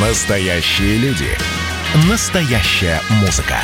Настоящие 0.00 0.96
люди. 0.98 1.26
Настоящая 2.08 3.00
музыка. 3.20 3.56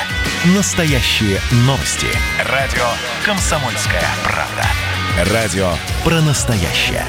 Настоящие 0.57 1.39
новости. 1.59 2.09
Радио 2.51 2.83
«Комсомольская 3.25 4.03
правда». 4.25 5.33
Радио 5.33 5.69
про 6.03 6.21
настоящее. 6.23 7.05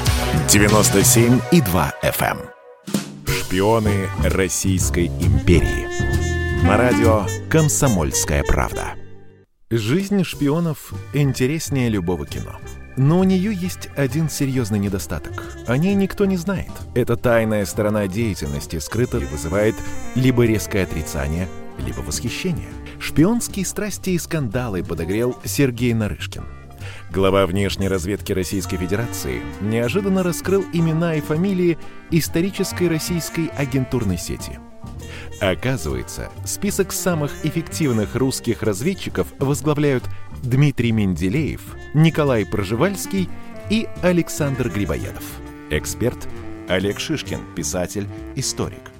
97,2 0.46 1.92
FM. 2.04 2.38
эм. 2.38 2.50
Шпионы 3.26 4.08
Российской 4.22 5.08
империи. 5.08 6.62
На 6.64 6.76
радио 6.76 7.26
«Комсомольская 7.50 8.44
правда». 8.44 8.94
Жизнь 9.70 10.22
шпионов 10.22 10.94
интереснее 11.14 11.88
любого 11.88 12.26
кино. 12.26 12.60
Но 12.96 13.20
у 13.20 13.24
нее 13.24 13.52
есть 13.52 13.90
один 13.96 14.30
серьезный 14.30 14.78
недостаток. 14.78 15.44
О 15.66 15.76
ней 15.76 15.94
никто 15.94 16.24
не 16.24 16.36
знает. 16.36 16.70
Эта 16.94 17.16
тайная 17.16 17.66
сторона 17.66 18.06
деятельности 18.06 18.78
скрыто 18.78 19.18
вызывает 19.18 19.74
либо 20.14 20.46
резкое 20.46 20.84
отрицание, 20.84 21.48
либо 21.78 22.00
восхищение. 22.00 22.68
Шпионские 22.98 23.66
страсти 23.66 24.10
и 24.10 24.18
скандалы 24.18 24.82
подогрел 24.82 25.36
Сергей 25.44 25.92
Нарышкин. 25.92 26.44
Глава 27.12 27.46
внешней 27.46 27.88
разведки 27.88 28.32
Российской 28.32 28.78
Федерации 28.78 29.42
неожиданно 29.60 30.22
раскрыл 30.22 30.64
имена 30.72 31.16
и 31.16 31.20
фамилии 31.20 31.78
исторической 32.10 32.88
российской 32.88 33.48
агентурной 33.56 34.18
сети– 34.18 34.58
Оказывается, 35.40 36.30
список 36.46 36.92
самых 36.92 37.30
эффективных 37.44 38.14
русских 38.14 38.62
разведчиков 38.62 39.26
возглавляют 39.38 40.04
Дмитрий 40.46 40.92
Менделеев, 40.92 41.74
Николай 41.92 42.46
Проживальский 42.46 43.28
и 43.68 43.88
Александр 44.00 44.68
Грибоедов. 44.68 45.24
Эксперт 45.70 46.28
Олег 46.68 47.00
Шишкин, 47.00 47.40
писатель, 47.56 48.06
историк. 48.36 48.92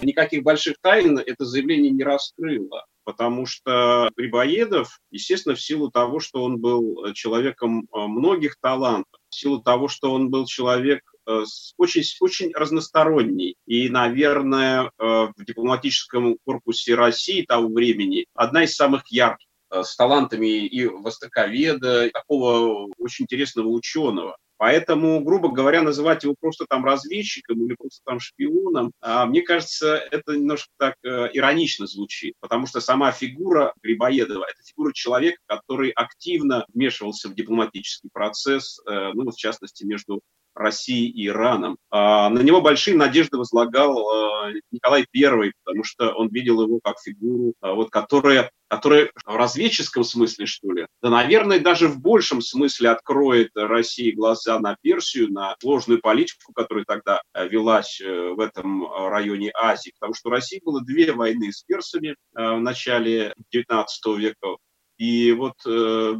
Никаких 0.00 0.44
больших 0.44 0.76
тайн 0.80 1.18
это 1.18 1.44
заявление 1.44 1.90
не 1.90 2.02
раскрыло 2.02 2.86
потому 3.02 3.44
что 3.44 4.08
Грибоедов, 4.16 5.00
естественно, 5.10 5.56
в 5.56 5.60
силу 5.60 5.90
того, 5.90 6.20
что 6.20 6.44
он 6.44 6.58
был 6.58 7.12
человеком 7.12 7.80
э, 7.80 7.98
многих 8.06 8.56
талантов, 8.60 9.20
в 9.28 9.34
силу 9.34 9.60
того, 9.60 9.88
что 9.88 10.12
он 10.12 10.30
был 10.30 10.46
человек 10.46 11.00
Э, 11.30 11.44
очень, 11.76 12.02
очень 12.20 12.52
разносторонний. 12.54 13.56
И, 13.66 13.88
наверное, 13.88 14.84
э, 14.86 14.90
в 14.98 15.44
дипломатическом 15.44 16.36
корпусе 16.44 16.94
России 16.94 17.44
того 17.44 17.68
времени 17.68 18.26
одна 18.34 18.64
из 18.64 18.74
самых 18.74 19.06
ярких 19.08 19.46
э, 19.46 19.49
с 19.70 19.96
талантами 19.96 20.66
и 20.66 20.86
востоковеда, 20.86 22.06
и 22.06 22.10
такого 22.10 22.88
очень 22.98 23.24
интересного 23.24 23.68
ученого. 23.68 24.36
Поэтому, 24.60 25.24
грубо 25.24 25.50
говоря, 25.50 25.80
называть 25.80 26.22
его 26.22 26.34
просто 26.38 26.66
там 26.68 26.84
разведчиком 26.84 27.64
или 27.64 27.74
просто 27.76 28.02
там 28.04 28.20
шпионом, 28.20 28.92
а, 29.00 29.24
мне 29.24 29.40
кажется, 29.40 29.96
это 30.10 30.36
немножко 30.36 30.68
так 30.76 30.96
э, 31.02 31.30
иронично 31.32 31.86
звучит, 31.86 32.34
потому 32.40 32.66
что 32.66 32.82
сама 32.82 33.10
фигура 33.10 33.72
Грибоедова– 33.82 34.44
это 34.50 34.62
фигура 34.62 34.92
человека, 34.92 35.38
который 35.46 35.92
активно 35.92 36.66
вмешивался 36.74 37.30
в 37.30 37.34
дипломатический 37.34 38.10
процесс, 38.12 38.78
э, 38.86 39.12
ну, 39.14 39.30
в 39.30 39.34
частности, 39.34 39.84
между 39.84 40.20
Россией 40.54 41.10
и 41.10 41.26
Ираном. 41.26 41.76
А, 41.90 42.28
на 42.28 42.40
него 42.40 42.60
большие 42.60 42.96
надежды 42.96 43.36
возлагал 43.36 44.08
а, 44.08 44.50
Николай 44.70 45.06
I, 45.14 45.52
потому 45.64 45.84
что 45.84 46.12
он 46.12 46.28
видел 46.28 46.62
его 46.62 46.80
как 46.82 46.98
фигуру, 47.00 47.54
а, 47.60 47.72
вот, 47.72 47.90
которая, 47.90 48.50
которая 48.68 49.10
в 49.24 49.36
разведческом 49.36 50.04
смысле, 50.04 50.46
что 50.46 50.72
ли, 50.72 50.86
да, 51.02 51.10
наверное, 51.10 51.60
даже 51.60 51.88
в 51.88 52.00
большем 52.00 52.40
смысле 52.40 52.90
откроет 52.90 53.50
России 53.54 54.10
глаза 54.10 54.58
на 54.58 54.76
Персию, 54.80 55.32
на 55.32 55.56
сложную 55.60 56.00
политику, 56.00 56.52
которая 56.52 56.84
тогда 56.84 57.22
велась 57.34 58.00
э, 58.00 58.30
в 58.30 58.40
этом 58.40 58.90
районе 58.92 59.50
Азии, 59.54 59.92
потому 59.98 60.14
что 60.14 60.28
у 60.28 60.32
России 60.32 60.60
было 60.64 60.80
две 60.82 61.12
войны 61.12 61.52
с 61.52 61.62
персами 61.62 62.16
в 62.32 62.58
начале 62.58 63.34
XIX 63.54 63.86
века, 64.16 64.56
и 65.00 65.32
вот 65.32 65.54
э, 65.66 66.14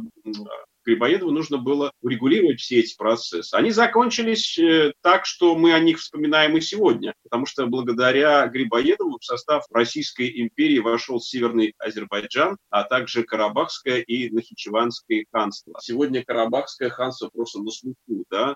Грибоедову 0.85 1.31
нужно 1.31 1.57
было 1.57 1.91
урегулировать 2.01 2.59
все 2.59 2.79
эти 2.79 2.95
процессы. 2.95 3.53
Они 3.53 3.71
закончились 3.71 4.57
э, 4.57 4.93
так, 5.01 5.25
что 5.25 5.55
мы 5.55 5.73
о 5.73 5.79
них 5.79 5.99
вспоминаем 5.99 6.57
и 6.57 6.61
сегодня, 6.61 7.13
потому 7.23 7.45
что 7.45 7.67
благодаря 7.67 8.47
Грибоедову 8.47 9.17
в 9.19 9.25
состав 9.25 9.63
Российской 9.71 10.41
империи 10.41 10.79
вошел 10.79 11.19
Северный 11.19 11.73
Азербайджан, 11.77 12.57
а 12.69 12.83
также 12.83 13.23
Карабахское 13.23 13.99
и 13.99 14.29
Нахичеванское 14.29 15.25
ханство. 15.31 15.75
Сегодня 15.81 16.23
Карабахское 16.23 16.89
ханство 16.89 17.29
просто 17.33 17.61
на 17.61 17.71
слуху, 17.71 18.25
да. 18.29 18.55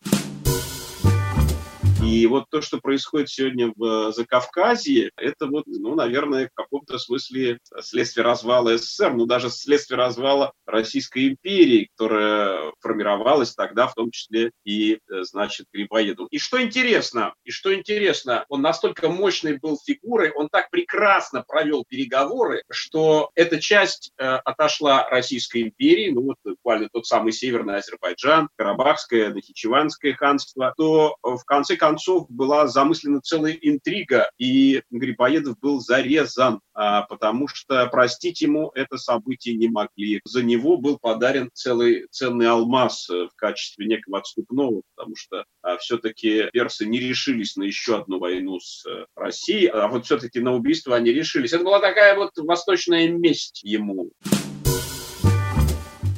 И 2.05 2.27
вот 2.27 2.45
то, 2.51 2.61
что 2.61 2.79
происходит 2.79 3.29
сегодня 3.29 3.73
в 3.75 4.11
Закавказье, 4.11 5.09
это 5.17 5.47
вот, 5.47 5.63
ну, 5.66 5.95
наверное, 5.95 6.47
в 6.47 6.53
каком-то 6.53 6.99
смысле 6.99 7.57
следствие 7.81 8.23
развала 8.23 8.77
СССР, 8.77 9.13
ну, 9.13 9.25
даже 9.25 9.49
следствие 9.49 9.97
развала 9.97 10.53
Российской 10.67 11.29
империи, 11.29 11.89
которая 11.95 12.73
формировалась 12.79 13.55
тогда, 13.55 13.88
в 13.88 13.95
том 13.95 14.11
числе 14.11 14.51
и, 14.63 14.99
значит, 15.07 15.65
Грибоедов. 15.73 16.27
И 16.29 16.38
что 16.38 16.61
интересно, 16.61 17.33
и 17.44 17.49
что 17.49 17.73
интересно, 17.73 18.45
он 18.49 18.61
настолько 18.61 19.09
мощной 19.09 19.57
был 19.57 19.79
фигурой, 19.83 20.31
он 20.31 20.47
так 20.49 20.69
прекрасно 20.69 21.44
провел 21.47 21.85
переговоры, 21.88 22.61
что 22.69 23.31
эта 23.33 23.59
часть 23.59 24.11
э, 24.17 24.23
отошла 24.23 25.09
Российской 25.09 25.63
империи, 25.63 26.11
ну, 26.11 26.21
вот 26.21 26.38
буквально 26.44 26.88
тот 26.94 27.07
самый 27.07 27.31
Северный 27.31 27.77
Азербайджан, 27.77 28.49
Карабахское, 28.57 29.33
Нахичеванское 29.33 30.13
ханство, 30.13 30.71
то 30.77 31.15
в 31.23 31.44
конце 31.45 31.75
концов 31.75 31.94
концов 31.95 32.25
была 32.29 32.67
замыслена 32.67 33.22
целая 33.22 33.53
интрига, 33.53 34.29
и 34.38 34.81
Грибоедов 34.91 35.57
был 35.61 35.79
зарезан, 35.79 36.59
а, 36.73 37.03
потому 37.03 37.47
что 37.47 37.88
простить 37.88 38.41
ему 38.41 38.69
это 38.75 38.97
событие 38.97 39.56
не 39.56 39.69
могли. 39.69 40.19
За 40.25 40.44
него 40.44 40.75
был 40.75 41.00
подарен 41.00 41.50
целый 41.53 42.07
ценный 42.11 42.50
алмаз 42.50 43.09
э, 43.09 43.28
в 43.31 43.35
качестве 43.38 43.85
некого 43.85 44.19
отступного, 44.19 44.81
потому 44.94 45.16
что 45.16 45.45
а, 45.61 45.78
все-таки 45.78 46.50
персы 46.51 46.85
не 46.85 47.00
решились 47.00 47.56
на 47.56 47.63
еще 47.63 48.00
одну 48.00 48.19
войну 48.19 48.59
с 48.59 48.85
э, 48.85 49.06
Россией, 49.16 49.67
а 49.67 49.88
вот 49.88 50.03
все-таки 50.03 50.41
на 50.41 50.53
убийство 50.53 50.97
они 50.97 51.13
решились. 51.13 51.53
Это 51.53 51.63
была 51.63 51.79
такая 51.79 52.17
вот 52.17 52.31
восточная 52.35 53.07
месть 53.07 53.62
ему. 53.63 54.12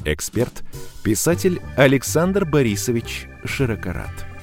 Эксперт, 0.06 0.64
писатель 1.04 1.62
Александр 1.76 2.46
Борисович 2.46 3.28
Широкорат. 3.46 4.37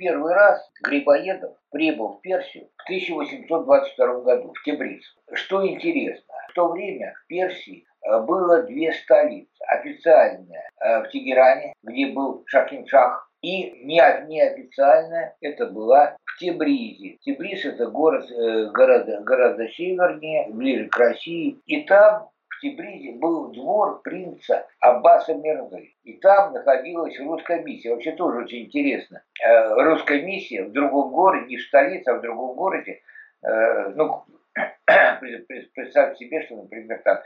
Первый 0.00 0.32
раз 0.32 0.66
Грибоедов 0.82 1.56
прибыл 1.70 2.14
в 2.14 2.20
Персию 2.22 2.68
в 2.78 2.82
1822 2.84 4.20
году, 4.22 4.52
в 4.52 4.62
Тебриз. 4.64 5.04
Что 5.34 5.64
интересно, 5.66 6.34
в 6.48 6.54
то 6.54 6.68
время 6.68 7.14
в 7.22 7.26
Персии 7.28 7.84
э, 8.02 8.20
было 8.20 8.62
две 8.62 8.92
столицы. 8.92 9.50
Официальная 9.68 10.70
э, 10.80 11.02
в 11.02 11.10
Тегеране, 11.10 11.74
где 11.82 12.06
был 12.06 12.42
Шахиншах, 12.46 13.30
и 13.42 13.70
неофициальная 13.84 15.36
это 15.40 15.66
была 15.66 16.16
в 16.24 16.38
Тебризе. 16.38 17.18
Тебриз 17.20 17.64
это 17.66 17.86
город 17.86 18.30
э, 18.30 18.70
гораздо, 18.72 19.20
гораздо 19.20 19.68
севернее, 19.68 20.48
ближе 20.50 20.88
к 20.88 20.96
России. 20.96 21.58
И 21.66 21.82
там 21.82 22.30
Тибризе 22.60 23.12
был 23.12 23.52
двор 23.52 24.02
принца 24.02 24.66
Аббаса 24.80 25.34
Мирзы. 25.34 25.94
И 26.04 26.14
там 26.18 26.52
находилась 26.52 27.18
русская 27.18 27.62
миссия. 27.62 27.90
Вообще 27.90 28.12
тоже 28.12 28.38
очень 28.44 28.66
интересно. 28.66 29.22
Э, 29.44 29.74
русская 29.82 30.22
миссия 30.22 30.64
в 30.64 30.72
другом 30.72 31.10
городе, 31.10 31.46
не 31.46 31.56
в 31.56 31.62
столице, 31.62 32.08
а 32.08 32.18
в 32.18 32.20
другом 32.20 32.56
городе. 32.56 33.00
Э, 33.42 33.88
ну, 33.94 34.24
представьте 35.74 36.24
себе, 36.24 36.42
что, 36.42 36.56
например, 36.56 37.00
там 37.04 37.18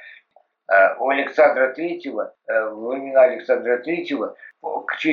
э, 0.73 0.97
у 0.99 1.09
Александра 1.09 1.73
Третьего, 1.75 2.35
во 2.47 2.91
времена 2.91 3.23
Александра 3.23 3.79
Третьего, 3.79 4.37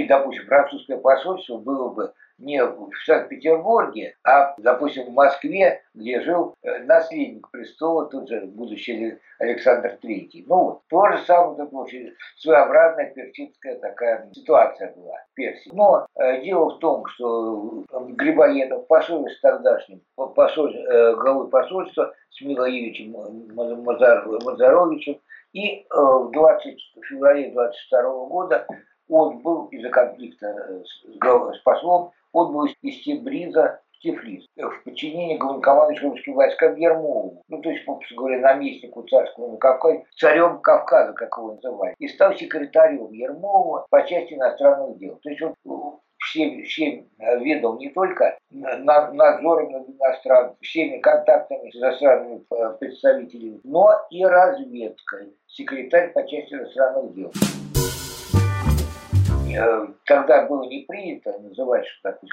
допустим, 0.08 0.46
французское 0.46 0.98
посольство 0.98 1.58
было 1.58 1.90
бы 1.90 2.14
не 2.42 2.64
в 2.64 2.90
Санкт-Петербурге, 3.06 4.16
а, 4.24 4.54
допустим, 4.58 5.06
в 5.06 5.14
Москве, 5.14 5.82
где 5.94 6.22
жил 6.22 6.56
э, 6.64 6.80
наследник 6.84 7.50
престола, 7.52 8.08
тут 8.08 8.30
же 8.30 8.42
будущий 8.42 9.20
Александр 9.40 9.98
Третий. 10.02 10.44
Ну 10.48 10.82
то 10.90 11.08
же 11.08 11.24
самое, 11.26 11.58
так, 11.58 11.74
очень 11.74 12.14
своеобразная 12.38 13.12
персидская 13.12 13.80
такая 13.80 14.30
ситуация 14.34 14.94
была 14.96 15.16
в 15.32 15.36
Персии. 15.36 15.72
Но 15.74 16.06
э, 16.16 16.42
дело 16.42 16.76
в 16.76 16.80
том, 16.80 17.06
что 17.08 17.84
э, 17.92 18.00
Грибоедов 18.10 18.88
пошел 18.88 19.28
с 19.28 19.40
тогдашним 19.40 20.02
посоль, 20.16 20.76
э, 20.76 21.16
главой 21.16 21.50
посольства 21.50 22.14
с 22.32 22.42
Милоевичем 22.42 23.16
Мазар, 23.54 24.28
Мазаровичем, 24.44 25.20
и 25.54 25.80
э, 25.80 25.84
в 25.92 26.32
20 26.32 26.80
феврале 27.08 27.52
22 27.52 28.02
года 28.28 28.68
он 29.10 29.40
был 29.40 29.66
из-за 29.68 29.90
конфликта 29.90 30.48
с, 30.86 31.58
с 31.58 31.62
послом 31.64 32.12
отбыл 32.34 32.68
из 32.82 33.04
Тебриза 33.04 33.82
в 33.92 34.00
Тифлис 34.00 34.46
в 34.56 34.84
подчинении 34.84 35.38
главнокомандующего 35.38 36.12
русским 36.12 36.34
войскам 36.34 36.76
Ермолову, 36.76 37.44
ну, 37.48 37.62
то 37.62 37.70
есть, 37.70 37.86
попросту 37.86 38.16
говоря, 38.16 38.40
наместнику 38.40 39.04
царского 39.04 39.52
на 39.52 39.58
Кавказе, 39.58 40.06
царем 40.18 40.60
Кавказа, 40.60 41.14
как 41.14 41.38
его 41.38 41.54
называют, 41.54 41.96
и 42.00 42.08
стал 42.08 42.34
секретарем 42.36 43.12
Ермолова 43.12 43.86
по 43.90 44.04
части 44.08 44.34
иностранных 44.34 44.98
дел. 44.98 45.20
То 45.22 45.30
есть 45.30 45.42
он 45.42 45.54
всем, 46.18 46.64
всем 46.64 47.08
ведал 47.40 47.78
не 47.78 47.90
только 47.90 48.38
надзором 48.52 49.72
над 49.72 49.90
иностранцами, 49.90 50.58
всеми 50.62 50.98
контактами 51.00 51.70
с 51.70 51.76
иностранными 51.76 52.44
представителями, 52.80 53.60
но 53.64 53.90
и 54.10 54.24
разведкой. 54.24 55.36
Секретарь 55.48 56.12
по 56.14 56.26
части 56.28 56.54
иностранных 56.54 57.14
дел. 57.14 57.32
Э, 59.58 59.88
тогда 60.06 60.46
было 60.46 60.64
не 60.66 60.86
принято 60.86 61.38
называть 61.40 61.86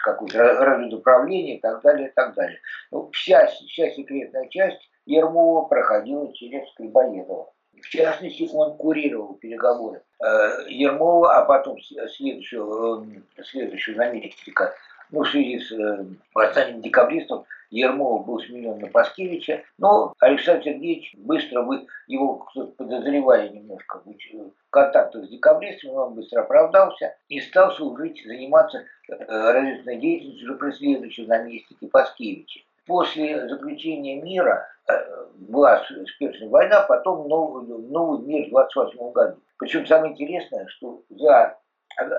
какое-то 0.03 0.39
разведуправление 0.39 1.57
и 1.57 1.61
так 1.61 1.83
далее, 1.83 2.09
и 2.09 2.13
так 2.13 2.35
далее. 2.35 2.59
Ну, 2.91 3.11
вся, 3.13 3.47
вся 3.47 3.91
секретная 3.91 4.49
часть 4.49 4.81
Ермова 5.07 5.67
проходила 5.67 6.33
через 6.35 6.65
Грибоедова. 6.77 7.53
В 7.81 7.89
частности, 7.89 8.49
он 8.53 8.77
курировал 8.77 9.35
переговоры 9.35 10.03
э, 10.21 10.65
Ермова, 10.69 11.37
а 11.37 11.45
потом 11.45 11.79
следующего, 11.81 13.07
э, 13.37 13.43
следующего 13.45 13.97
наместника, 13.99 14.75
ну, 15.11 15.23
в 15.23 15.29
связи 15.29 15.59
с 15.59 15.73
э, 15.73 16.05
восстанием 16.35 16.83
декабристов, 16.83 17.47
Ермолов 17.71 18.27
был 18.27 18.41
сменен 18.41 18.79
на 18.79 18.89
Паскевича, 18.89 19.63
но 19.77 20.15
Александр 20.21 20.65
Сергеевич 20.65 21.15
быстро, 21.19 21.63
вы, 21.63 21.87
его 22.07 22.47
подозревали 22.77 23.49
немножко 23.49 24.01
в 24.01 24.71
контактах 24.71 25.25
с 25.25 25.29
декабристами, 25.29 25.93
он 25.93 26.15
быстро 26.15 26.43
оправдался 26.43 27.17
и 27.29 27.41
стал 27.41 27.73
служить, 27.73 28.23
заниматься 28.25 28.85
э, 29.09 29.15
разведывательной 29.19 29.97
деятельностью 30.01 30.49
уже 30.49 30.59
при 30.59 30.71
следующем 30.73 31.27
наместнике 31.27 31.87
Паскевича. 31.89 32.61
После 32.87 33.49
заключения 33.49 34.21
мира 34.21 34.67
э, 34.89 34.95
была 35.35 35.85
спешная 36.15 36.49
война, 36.49 36.83
потом 36.83 37.29
новый, 37.29 37.67
новый 37.67 38.25
мир 38.25 38.47
в 38.47 38.51
28 38.51 39.13
году. 39.13 39.37
Причем 39.59 39.87
самое 39.87 40.13
интересное, 40.13 40.67
что 40.69 41.03
за 41.11 41.59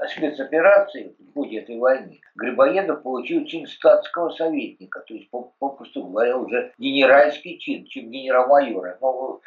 спецоперации 0.10 1.16
в 1.20 1.34
ходе 1.34 1.60
этой 1.60 1.78
войны 1.78 2.20
Грибоедов 2.36 3.02
получил 3.04 3.46
чин 3.46 3.66
статского 3.68 4.30
советника, 4.32 5.02
то 5.02 5.14
есть, 5.14 5.30
попросту 5.30 6.04
говоря, 6.04 6.38
уже 6.38 6.74
генеральский 6.78 7.58
чин, 7.58 7.86
чин 7.86 8.10
генерал-майора. 8.10 8.98
Но 9.02 9.42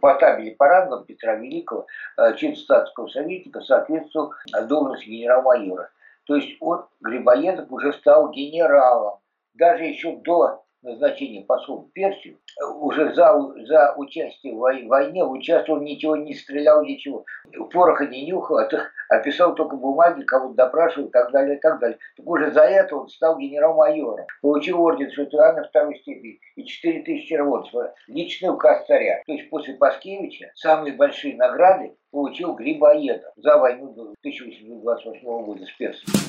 по 0.00 0.14
табели 0.14 0.50
по 0.50 0.66
рангам 0.68 1.04
Петра 1.04 1.34
Великого 1.36 1.86
э, 2.16 2.36
чин 2.36 2.54
статского 2.56 3.08
советника 3.08 3.60
соответствовал 3.60 4.32
должности 4.68 5.08
генерал-майора. 5.08 5.90
То 6.24 6.36
есть 6.36 6.56
он, 6.60 6.84
Грибоедов, 7.00 7.70
уже 7.72 7.92
стал 7.94 8.30
генералом. 8.30 9.18
Даже 9.54 9.84
еще 9.84 10.16
до 10.16 10.62
назначения 10.82 11.44
посол 11.44 11.82
в 11.82 11.92
Персию, 11.92 12.38
уже 12.80 13.14
за, 13.14 13.32
за 13.66 13.94
участие 13.96 14.54
в 14.54 14.58
войне 14.58 15.24
участвовал, 15.24 15.80
ничего 15.80 16.16
не 16.16 16.34
стрелял, 16.34 16.84
ничего. 16.84 17.24
Пороха 17.72 18.06
не 18.06 18.26
нюхал, 18.26 18.58
а, 18.58 18.68
а 19.08 19.18
писал 19.20 19.54
только 19.54 19.76
бумаги, 19.76 20.22
кого-то 20.22 20.54
допрашивал 20.54 21.08
и 21.08 21.10
так 21.10 21.30
далее, 21.32 21.56
и 21.56 21.60
так 21.60 21.80
далее. 21.80 21.98
Так 22.16 22.26
уже 22.26 22.50
за 22.52 22.62
это 22.62 22.96
он 22.96 23.08
стал 23.08 23.38
генерал-майором. 23.38 24.26
Получил 24.42 24.80
орден 24.80 25.10
Святоана 25.10 25.64
второй 25.64 25.98
степени 25.98 26.38
и 26.56 26.64
4 26.64 27.02
тысячи 27.02 27.34
работ. 27.34 27.68
Личный 28.06 28.50
указ 28.50 28.86
царя. 28.86 29.22
То 29.26 29.32
есть 29.32 29.50
после 29.50 29.74
Паскевича 29.74 30.50
самые 30.54 30.94
большие 30.94 31.36
награды 31.36 31.96
получил 32.10 32.54
Грибоедов 32.54 33.32
за 33.36 33.58
войну 33.58 33.90
1828 33.90 35.44
года 35.44 35.64
с 35.64 35.72
Персией 35.72 36.27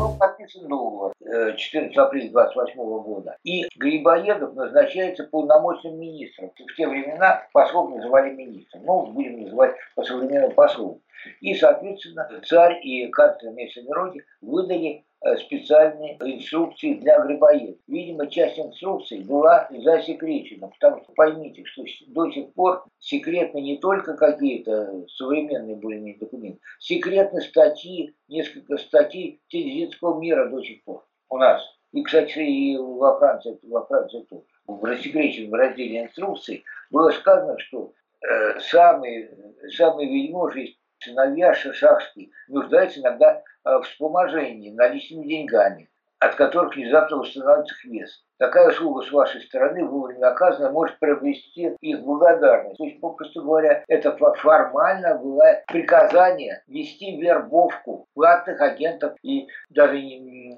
был 0.00 0.16
подписан 0.16 0.62
договор 0.62 1.12
14 1.20 1.96
э, 1.96 2.00
апреля 2.00 2.30
28 2.30 2.74
года. 3.02 3.36
И 3.44 3.66
Грибоедов 3.76 4.54
назначается 4.54 5.24
полномочным 5.24 5.98
министром. 5.98 6.50
В 6.56 6.76
те 6.76 6.88
времена 6.88 7.46
послов 7.52 7.90
называли 7.90 8.30
министром. 8.30 8.82
Ну, 8.84 9.06
будем 9.06 9.42
называть 9.42 9.76
по 9.94 10.02
современному 10.02 10.52
послу. 10.52 11.02
И, 11.40 11.54
соответственно, 11.54 12.28
царь 12.46 12.80
и 12.82 13.08
канцлер 13.08 13.52
Мессенероги 13.52 14.24
выдали 14.40 15.04
специальные 15.44 16.16
инструкции 16.20 16.94
для 16.94 17.18
грибоедов. 17.20 17.76
Видимо, 17.86 18.26
часть 18.26 18.58
инструкций 18.58 19.20
была 19.20 19.68
засекречена, 19.70 20.68
потому 20.68 21.02
что 21.02 21.12
поймите, 21.12 21.64
что 21.66 21.84
до 22.08 22.30
сих 22.30 22.52
пор 22.54 22.84
секретны 22.98 23.60
не 23.60 23.76
только 23.78 24.16
какие-то 24.16 25.06
современные 25.08 25.76
более-менее 25.76 26.18
документы, 26.18 26.60
секретны 26.78 27.40
статьи, 27.42 28.14
несколько 28.28 28.78
статей 28.78 29.40
телевизионского 29.48 30.18
мира 30.18 30.48
до 30.48 30.62
сих 30.62 30.82
пор 30.84 31.04
у 31.28 31.36
нас. 31.36 31.62
И, 31.92 32.02
кстати, 32.02 32.38
и 32.38 32.76
во 32.78 33.18
Франции, 33.18 33.58
во 33.62 33.84
Франции 33.84 34.22
тоже. 34.22 34.44
В 34.66 34.84
рассекреченном 34.84 35.54
разделе 35.54 36.02
инструкций 36.02 36.64
было 36.90 37.10
сказано, 37.10 37.58
что 37.58 37.92
э, 38.22 38.60
самые, 38.60 39.36
самые 39.76 40.08
вельможи 40.08 40.76
сыновья 41.00 41.54
шашахские 41.54 42.30
нуждаются 42.48 43.00
иногда 43.00 43.42
Э, 43.62 43.78
вспоможении 43.82 44.70
наличными 44.70 45.26
деньгами, 45.26 45.90
от 46.18 46.34
которых 46.34 46.74
внезапно 46.74 47.18
восстанавливается 47.18 47.74
их 47.74 47.84
вес. 47.84 48.24
Такая 48.38 48.70
услуга 48.70 49.02
с 49.02 49.12
вашей 49.12 49.42
стороны, 49.42 49.84
вовремя 49.84 50.28
оказана, 50.28 50.70
может 50.70 50.98
приобрести 50.98 51.76
их 51.82 52.00
благодарность. 52.00 52.78
То 52.78 52.84
есть, 52.84 53.00
попросту 53.00 53.42
говоря, 53.42 53.84
это 53.86 54.16
формально 54.16 55.18
было 55.18 55.62
приказание 55.68 56.62
вести 56.68 57.20
вербовку 57.20 58.06
платных 58.14 58.62
агентов 58.62 59.12
и 59.22 59.46
даже 59.68 59.96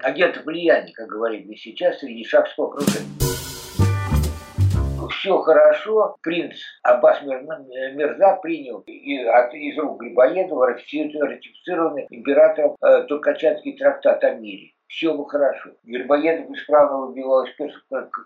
агентов 0.01 0.45
влияния, 0.45 0.93
как 0.93 1.07
говорили 1.07 1.55
сейчас, 1.55 1.99
среди 1.99 2.23
шахского 2.23 2.67
окружения 2.67 3.32
все 5.23 5.37
хорошо, 5.39 6.17
принц 6.21 6.53
Аббас 6.83 7.21
Мирза 7.21 8.39
принял 8.41 8.81
из 8.81 9.77
рук 9.77 10.01
Грибоедова 10.01 10.67
ратифицированный 10.67 12.07
императором 12.09 12.75
э, 12.81 13.03
Туркачанский 13.03 13.77
трактат 13.77 14.21
о 14.25 14.35
мире. 14.35 14.73
Все 14.87 15.13
было 15.13 15.29
хорошо. 15.29 15.69
Грибоедов 15.83 16.51
исправно 16.51 17.07
выбивал 17.07 17.45
из 17.45 17.55
персов 17.55 17.81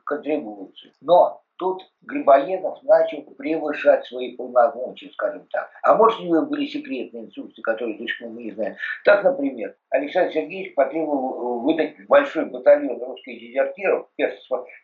контрибуцию. 0.05 0.91
Но 1.01 1.43
Тут 1.57 1.81
Грибоедов 2.01 2.81
начал 2.83 3.23
превышать 3.37 4.05
свои 4.05 4.35
полномочия, 4.35 5.09
скажем 5.11 5.47
так. 5.51 5.69
А 5.81 5.95
может, 5.95 6.19
у 6.19 6.23
него 6.23 6.45
были 6.45 6.67
секретные 6.67 7.25
инструкции, 7.25 7.61
которые 7.61 7.97
точно 7.97 8.29
мы 8.29 8.43
не 8.43 8.51
знаем. 8.51 8.75
Так, 9.03 9.23
например, 9.23 9.75
Александр 9.89 10.33
Сергеевич 10.33 10.75
потребовал 10.75 11.59
выдать 11.61 11.95
большой 12.07 12.45
батальон 12.45 13.01
русских 13.01 13.39
дезертиров, 13.39 14.07
персы 14.15 14.39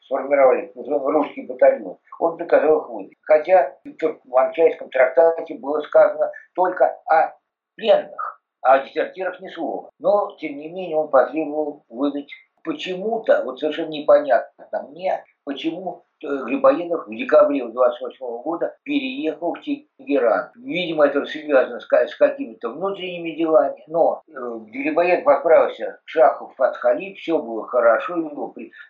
сформировали 0.06 0.72
русский 0.76 1.44
батальон, 1.44 1.98
он 2.20 2.38
приказал 2.38 2.82
их 2.82 2.90
выдать. 2.90 3.18
Хотя 3.22 3.78
в 4.24 4.38
Анчайском 4.38 4.90
трактате 4.90 5.56
было 5.56 5.82
сказано 5.82 6.32
только 6.56 6.86
о 7.06 7.34
пленных, 7.76 8.42
а 8.62 8.74
о 8.74 8.88
дезертирах 8.88 9.40
ни 9.42 9.50
слова. 9.50 9.92
Но, 10.00 10.36
тем 10.40 10.58
не 10.58 10.70
менее, 10.70 10.98
он 10.98 11.10
потребовал 11.10 11.86
выдать 11.88 12.32
почему-то, 12.64 13.44
вот 13.44 13.60
совершенно 13.60 13.90
непонятно 13.90 14.88
мне, 14.90 15.24
почему 15.44 16.06
Грибоедов 16.24 17.08
в 17.08 17.16
декабре 17.16 17.66
28 17.66 18.26
года 18.44 18.76
переехал 18.84 19.54
в 19.54 19.62
Тегеран. 19.62 20.52
Видимо, 20.56 21.06
это 21.06 21.26
связано 21.26 21.80
с, 21.80 21.88
с 21.88 22.16
какими-то 22.16 22.70
внутренними 22.70 23.32
делами, 23.32 23.84
но 23.88 24.24
э, 24.28 24.32
Грибоедов 24.72 25.28
отправился 25.28 26.00
в 26.06 26.54
Фатхали, 26.56 27.14
все 27.16 27.40
было 27.40 27.68
хорошо, 27.68 28.16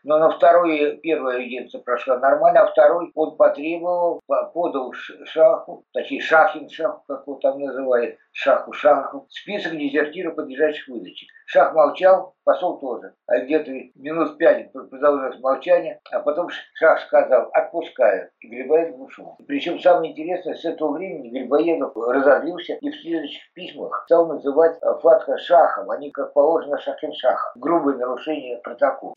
но 0.03 0.17
на 0.17 0.29
второй, 0.29 0.97
первая 0.97 1.39
резиденция 1.39 1.81
прошла 1.81 2.17
нормально, 2.17 2.61
а 2.61 2.67
второй 2.67 3.11
он 3.15 3.35
потребовал, 3.35 4.21
подал 4.27 4.93
Шаху, 4.93 5.85
точнее 5.93 6.21
Шахин 6.21 6.69
Шаху, 6.69 7.03
как 7.07 7.23
его 7.27 7.35
там 7.35 7.59
называют, 7.59 8.17
Шаху 8.31 8.73
Шаху, 8.73 9.27
список 9.29 9.73
дезертиров, 9.77 10.35
подлежащих 10.35 10.87
выдаче. 10.87 11.27
Шах 11.45 11.73
молчал, 11.73 12.33
посол 12.43 12.79
тоже. 12.79 13.13
А 13.27 13.39
где-то 13.39 13.71
минут 13.95 14.37
пять 14.37 14.71
продолжалось 14.71 15.39
молчание, 15.39 15.99
а 16.11 16.19
потом 16.19 16.49
Шах 16.73 16.99
сказал, 17.01 17.22
отпускаю. 17.31 18.29
И 18.39 18.47
Грибоедов 18.47 18.99
ушел. 18.99 19.35
Причем 19.47 19.79
самое 19.79 20.11
интересное, 20.11 20.55
с 20.55 20.65
этого 20.65 20.93
времени 20.93 21.29
Грибоедов 21.29 21.95
разозлился 21.95 22.73
и 22.73 22.89
в 22.89 22.95
следующих 23.01 23.41
письмах 23.53 24.03
стал 24.05 24.27
называть 24.27 24.79
Фатха 25.01 25.37
Шахом, 25.37 25.89
а 25.91 25.97
не 25.97 26.11
как 26.11 26.33
положено 26.33 26.77
Шахин 26.79 27.13
Шахом. 27.13 27.61
Грубое 27.61 27.97
нарушение 27.97 28.57
протокола. 28.57 29.13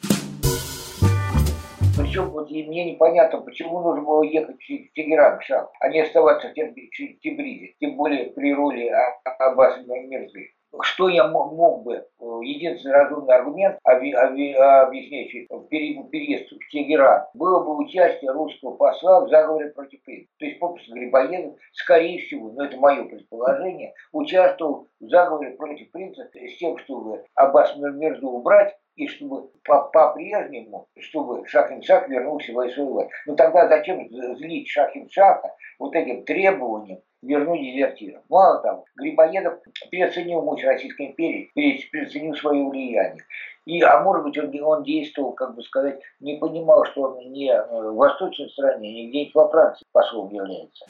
Причем 1.98 2.28
вот 2.30 2.50
и 2.50 2.66
мне 2.66 2.92
непонятно, 2.92 3.40
почему 3.40 3.80
нужно 3.80 4.02
было 4.02 4.22
ехать 4.22 4.56
в 4.56 4.94
Тегеран, 4.94 5.38
в 5.38 5.42
Шах, 5.44 5.70
а 5.80 5.88
не 5.88 6.00
оставаться 6.00 6.48
в 6.48 6.52
Тибризе, 6.52 7.74
тем 7.80 7.96
более 7.96 8.32
при 8.32 8.54
роли 8.54 8.92
Аббаса 9.38 9.80
Мирзы 9.80 10.50
что 10.82 11.08
я 11.08 11.26
мог, 11.28 11.84
бы, 11.84 11.94
э, 11.94 12.24
единственный 12.42 12.92
разумный 12.92 13.34
аргумент, 13.34 13.78
объясняющий 13.82 15.46
переезд 15.46 16.52
в 16.52 16.70
Тегеран, 16.70 17.24
было 17.34 17.62
бы 17.62 17.76
участие 17.76 18.30
русского 18.32 18.76
посла 18.76 19.20
в 19.20 19.28
заговоре 19.28 19.70
против 19.70 20.02
принца. 20.02 20.28
То 20.38 20.46
есть 20.46 20.58
попросту 20.58 20.92
Грибоедов, 20.92 21.54
скорее 21.72 22.18
всего, 22.20 22.50
но 22.52 22.64
это 22.64 22.76
мое 22.76 23.04
предположение, 23.04 23.94
участвовал 24.12 24.88
в 25.00 25.08
заговоре 25.08 25.50
против 25.52 25.90
принца 25.90 26.28
с 26.34 26.56
тем, 26.58 26.78
чтобы 26.78 27.24
Аббас 27.34 27.76
Мирзу 27.76 28.28
убрать, 28.28 28.76
и 28.96 29.06
чтобы 29.08 29.50
по-прежнему, 29.64 30.88
-по 30.96 31.00
чтобы 31.00 31.46
Шахин-Шах 31.46 32.08
вернулся 32.08 32.52
в 32.52 32.54
свою 32.54 32.92
власть. 32.92 33.10
Но 33.26 33.36
тогда 33.36 33.68
зачем 33.68 34.08
злить 34.08 34.68
Шахин-Шаха 34.74 35.50
вот 35.78 35.94
этим 35.94 36.24
требованием 36.24 37.00
вернуть 37.26 37.60
дезертиров. 37.60 38.22
Мало 38.28 38.62
того, 38.62 38.84
Грибоедов 38.96 39.58
переоценил 39.90 40.42
мощь 40.42 40.64
Российской 40.64 41.08
империи, 41.08 41.50
переоценил 41.54 42.34
свое 42.34 42.64
влияние. 42.68 43.24
И, 43.64 43.82
а 43.82 44.00
может 44.00 44.24
быть, 44.24 44.38
он, 44.38 44.54
он 44.62 44.84
действовал, 44.84 45.32
как 45.32 45.54
бы 45.56 45.62
сказать, 45.62 46.00
не 46.20 46.36
понимал, 46.36 46.84
что 46.84 47.02
он 47.02 47.32
не 47.32 47.52
в 47.52 47.94
восточной 47.94 48.48
стране, 48.50 48.92
не 48.92 49.08
где-нибудь 49.08 49.34
во 49.34 49.48
Франции 49.48 49.84
послом 49.92 50.28
является. 50.32 50.86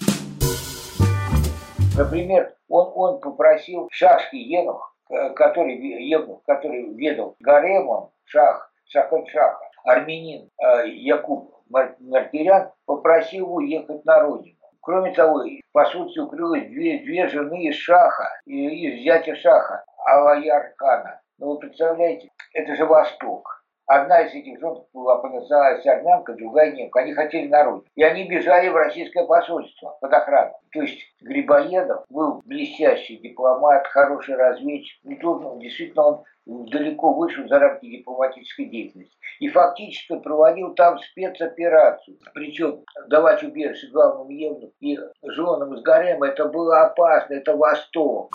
Например, 1.96 2.54
он, 2.68 2.92
он 2.94 3.20
попросил 3.20 3.88
шахский 3.90 4.42
евнух, 4.42 4.94
который, 5.34 5.76
евнух, 6.06 6.42
который 6.44 6.92
ведал 6.94 7.36
гаремом, 7.40 8.10
шах, 8.24 8.70
шахан 8.84 9.26
шаха, 9.26 9.70
армянин 9.84 10.50
э, 10.58 10.88
Якуб 10.88 11.54
Мартирян, 11.70 12.70
попросил 12.84 13.54
уехать 13.54 14.04
на 14.04 14.20
родину. 14.20 14.55
Кроме 14.86 15.12
того, 15.14 15.42
по 15.72 15.84
сути, 15.86 16.20
укрылось 16.20 16.68
две, 16.68 17.00
две 17.00 17.26
жены 17.26 17.64
из 17.64 17.74
Шаха, 17.74 18.28
из 18.46 19.02
зятя 19.02 19.34
Шаха, 19.34 19.82
Алаяр 20.06 20.74
хана. 20.78 21.20
Ну, 21.38 21.48
вы 21.48 21.58
представляете, 21.58 22.30
это 22.54 22.76
же 22.76 22.86
Восток. 22.86 23.55
Одна 23.86 24.22
из 24.22 24.34
этих 24.34 24.58
жен 24.58 24.78
была 24.92 25.18
по 25.18 25.28
национальности 25.28 25.86
армянка, 25.88 26.34
другая 26.34 26.72
немка. 26.72 27.00
Они 27.00 27.12
хотели 27.12 27.46
народ. 27.46 27.86
И 27.94 28.02
они 28.02 28.28
бежали 28.28 28.68
в 28.68 28.74
российское 28.74 29.24
посольство 29.24 29.96
под 30.00 30.12
охрану. 30.12 30.54
То 30.72 30.82
есть 30.82 31.00
Грибоедов 31.20 32.04
был 32.10 32.42
блестящий 32.44 33.18
дипломат, 33.18 33.86
хороший 33.86 34.34
разведчик. 34.34 34.98
И 35.04 35.14
тут 35.14 35.42
ну, 35.42 35.60
действительно 35.60 36.02
он 36.04 36.24
далеко 36.46 37.12
вышел 37.12 37.46
за 37.46 37.60
рамки 37.60 37.88
дипломатической 37.88 38.66
деятельности. 38.66 39.16
И 39.38 39.48
фактически 39.48 40.18
проводил 40.18 40.74
там 40.74 40.98
спецоперацию. 40.98 42.18
Причем 42.34 42.84
давать 43.08 43.44
убежище 43.44 43.88
главному 43.92 44.30
евнуху 44.30 44.72
и 44.80 44.98
женам 45.22 45.74
из 45.74 45.82
Гарема, 45.82 46.26
это 46.26 46.46
было 46.46 46.82
опасно, 46.82 47.34
это 47.34 47.56
Восток. 47.56 48.32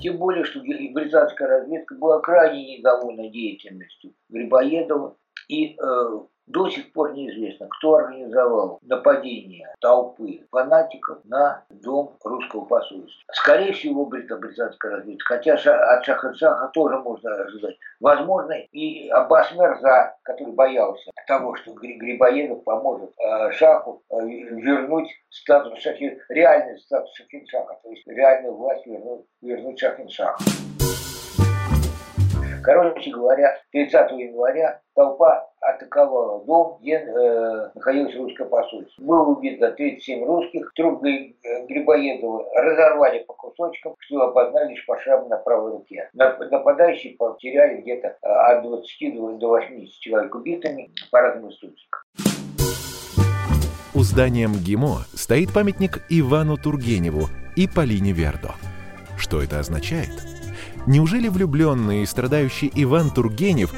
Тем 0.00 0.18
более, 0.18 0.44
что 0.44 0.60
британская 0.60 1.46
разведка 1.46 1.94
была 1.94 2.20
крайне 2.20 2.78
недовольна 2.78 3.28
деятельностью 3.28 4.14
Грибоедова 4.28 5.16
и 5.48 5.74
э, 5.74 6.20
до 6.48 6.68
сих 6.68 6.92
пор 6.92 7.12
неизвестно, 7.12 7.68
кто 7.68 7.96
организовал 7.96 8.78
нападение 8.82 9.68
толпы 9.80 10.46
фанатиков 10.50 11.18
на 11.24 11.64
дом 11.70 12.16
русского 12.24 12.64
посольства. 12.64 13.22
Скорее 13.32 13.72
всего, 13.72 14.06
британская 14.06 14.96
разведка, 14.96 15.34
хотя 15.34 15.54
от 15.54 16.04
Шаха 16.04 16.70
тоже 16.72 16.98
можно 16.98 17.34
ожидать. 17.34 17.76
Возможно, 18.00 18.52
и 18.52 19.08
Аббас 19.08 19.52
Мерза, 19.52 20.16
который 20.22 20.54
боялся 20.54 21.10
того, 21.26 21.54
что 21.56 21.72
Грибоедов 21.72 22.64
поможет 22.64 23.10
э, 23.18 23.52
Шаху 23.52 24.02
э, 24.10 24.16
вернуть 24.20 25.10
статус 25.28 25.78
Шахи, 25.78 26.18
реальный 26.28 26.78
статус 26.78 27.12
Шахиншаха, 27.14 27.78
то 27.82 27.90
есть 27.90 28.06
реальную 28.06 28.54
власть 28.54 28.86
вернуть, 28.86 29.26
вернуть 29.42 29.78
Шахиншаху. 29.78 30.42
Короче 32.68 33.10
говоря, 33.10 33.56
30 33.72 34.10
января 34.10 34.82
толпа 34.94 35.48
атаковала 35.58 36.44
дом, 36.44 36.76
где 36.82 36.96
э, 36.96 37.70
находилось 37.74 38.14
русское 38.14 38.44
посольство. 38.44 39.02
Было 39.02 39.22
убито 39.28 39.70
37 39.70 40.22
русских, 40.22 40.70
труп 40.76 41.02
Грибоедова 41.02 42.44
разорвали 42.54 43.20
по 43.20 43.32
кусочкам, 43.32 43.94
что 44.00 44.20
опознали 44.20 44.72
лишь 44.72 44.84
по 44.84 44.98
на 45.30 45.38
правой 45.38 45.72
руке. 45.72 46.10
Нападающие 46.12 47.16
потеряли 47.16 47.80
где-то 47.80 48.18
э, 48.20 48.28
от 48.28 48.62
20 48.62 49.38
до 49.38 49.48
80 49.48 50.00
человек 50.00 50.34
убитыми 50.34 50.90
по 51.10 51.22
разным 51.22 51.48
источникам. 51.48 52.02
У 53.94 54.00
здания 54.00 54.46
МГИМО 54.46 55.06
стоит 55.14 55.54
памятник 55.54 56.02
Ивану 56.10 56.58
Тургеневу 56.58 57.28
и 57.56 57.66
Полине 57.66 58.12
Вердо. 58.12 58.50
Что 59.16 59.42
это 59.42 59.58
означает? 59.58 60.37
Неужели 60.88 61.28
влюбленный 61.28 62.02
и 62.02 62.06
страдающий 62.06 62.72
Иван 62.74 63.10
Тургенев 63.10 63.74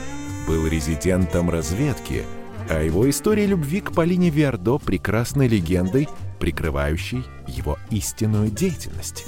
был 0.46 0.64
резидентом 0.68 1.50
разведки, 1.50 2.24
а 2.68 2.84
его 2.84 3.10
история 3.10 3.46
любви 3.46 3.80
к 3.80 3.90
Полине 3.90 4.30
Вердо 4.30 4.78
прекрасной 4.78 5.48
легендой, 5.48 6.08
прикрывающей 6.38 7.24
его 7.48 7.78
истинную 7.90 8.48
деятельность? 8.48 9.26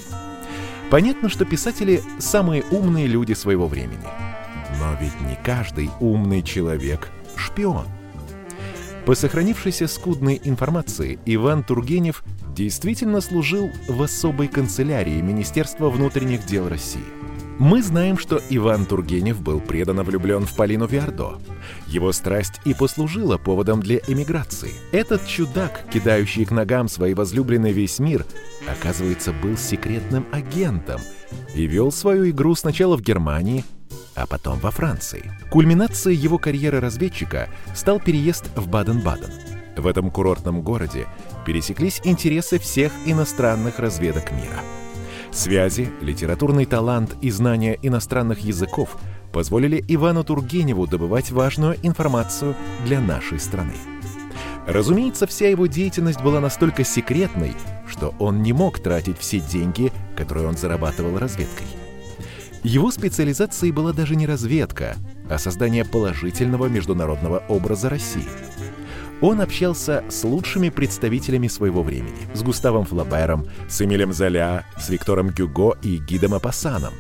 Понятно, 0.90 1.28
что 1.28 1.44
писатели– 1.44 2.00
самые 2.20 2.62
умные 2.70 3.08
люди 3.08 3.32
своего 3.32 3.66
времени. 3.66 4.06
Но 4.78 4.96
ведь 5.00 5.20
не 5.20 5.36
каждый 5.42 5.90
умный 5.98 6.44
человек– 6.44 7.10
шпион. 7.36 7.86
По 9.06 9.16
сохранившейся 9.16 9.88
скудной 9.88 10.40
информации, 10.44 11.18
Иван 11.26 11.64
Тургенев 11.64 12.22
действительно 12.54 13.20
служил 13.20 13.72
в 13.88 14.00
особой 14.00 14.46
канцелярии 14.46 15.20
Министерства 15.20 15.90
внутренних 15.90 16.46
дел 16.46 16.68
России– 16.68 17.02
мы 17.58 17.82
знаем, 17.82 18.18
что 18.18 18.40
Иван 18.50 18.86
Тургенев 18.86 19.40
был 19.40 19.60
преданно 19.60 20.02
влюблен 20.02 20.46
в 20.46 20.54
Полину 20.54 20.86
Виардо. 20.86 21.38
Его 21.86 22.12
страсть 22.12 22.60
и 22.64 22.74
послужила 22.74 23.38
поводом 23.38 23.80
для 23.80 23.98
эмиграции. 24.06 24.72
Этот 24.90 25.26
чудак, 25.26 25.84
кидающий 25.92 26.44
к 26.44 26.50
ногам 26.50 26.88
своей 26.88 27.14
возлюбленной 27.14 27.72
весь 27.72 27.98
мир, 27.98 28.24
оказывается, 28.66 29.32
был 29.32 29.56
секретным 29.56 30.26
агентом 30.32 31.00
и 31.54 31.66
вел 31.66 31.92
свою 31.92 32.28
игру 32.30 32.54
сначала 32.54 32.96
в 32.96 33.02
Германии, 33.02 33.64
а 34.14 34.26
потом 34.26 34.58
во 34.58 34.70
Франции. 34.70 35.32
Кульминацией 35.50 36.16
его 36.16 36.38
карьеры 36.38 36.80
разведчика 36.80 37.48
стал 37.74 38.00
переезд 38.00 38.50
в 38.56 38.68
Баден-Баден. 38.68 39.30
В 39.76 39.86
этом 39.86 40.10
курортном 40.10 40.62
городе 40.62 41.06
пересеклись 41.46 42.00
интересы 42.04 42.58
всех 42.58 42.92
иностранных 43.06 43.78
разведок 43.78 44.30
мира– 44.32 44.60
Связи, 45.32 45.90
литературный 46.02 46.66
талант 46.66 47.16
и 47.22 47.30
знания 47.30 47.78
иностранных 47.80 48.40
языков 48.40 48.98
позволили 49.32 49.82
Ивану 49.88 50.24
Тургеневу 50.24 50.86
добывать 50.86 51.30
важную 51.30 51.78
информацию 51.82 52.54
для 52.84 53.00
нашей 53.00 53.40
страны. 53.40 53.72
Разумеется, 54.66 55.26
вся 55.26 55.48
его 55.48 55.66
деятельность 55.66 56.20
была 56.20 56.38
настолько 56.38 56.84
секретной, 56.84 57.54
что 57.88 58.14
он 58.18 58.42
не 58.42 58.52
мог 58.52 58.78
тратить 58.78 59.18
все 59.18 59.40
деньги, 59.40 59.90
которые 60.16 60.46
он 60.48 60.56
зарабатывал 60.58 61.18
разведкой. 61.18 61.66
Его 62.62 62.90
специализацией 62.90 63.72
была 63.72 63.94
даже 63.94 64.16
не 64.16 64.26
разведка, 64.26 64.96
а 65.30 65.38
создание 65.38 65.86
положительного 65.86 66.66
международного 66.66 67.42
образа 67.48 67.88
России– 67.88 68.28
он 69.22 69.40
общался 69.40 70.04
с 70.10 70.24
лучшими 70.24 70.68
представителями 70.68 71.46
своего 71.46 71.82
времени. 71.82 72.16
С 72.34 72.42
Густавом 72.42 72.84
Флабером, 72.84 73.46
с 73.68 73.80
Эмилем 73.80 74.12
Золя, 74.12 74.66
с 74.78 74.90
Виктором 74.90 75.30
Гюго 75.30 75.78
и 75.82 75.98
Гидом 75.98 76.34
Апассаном. 76.34 76.92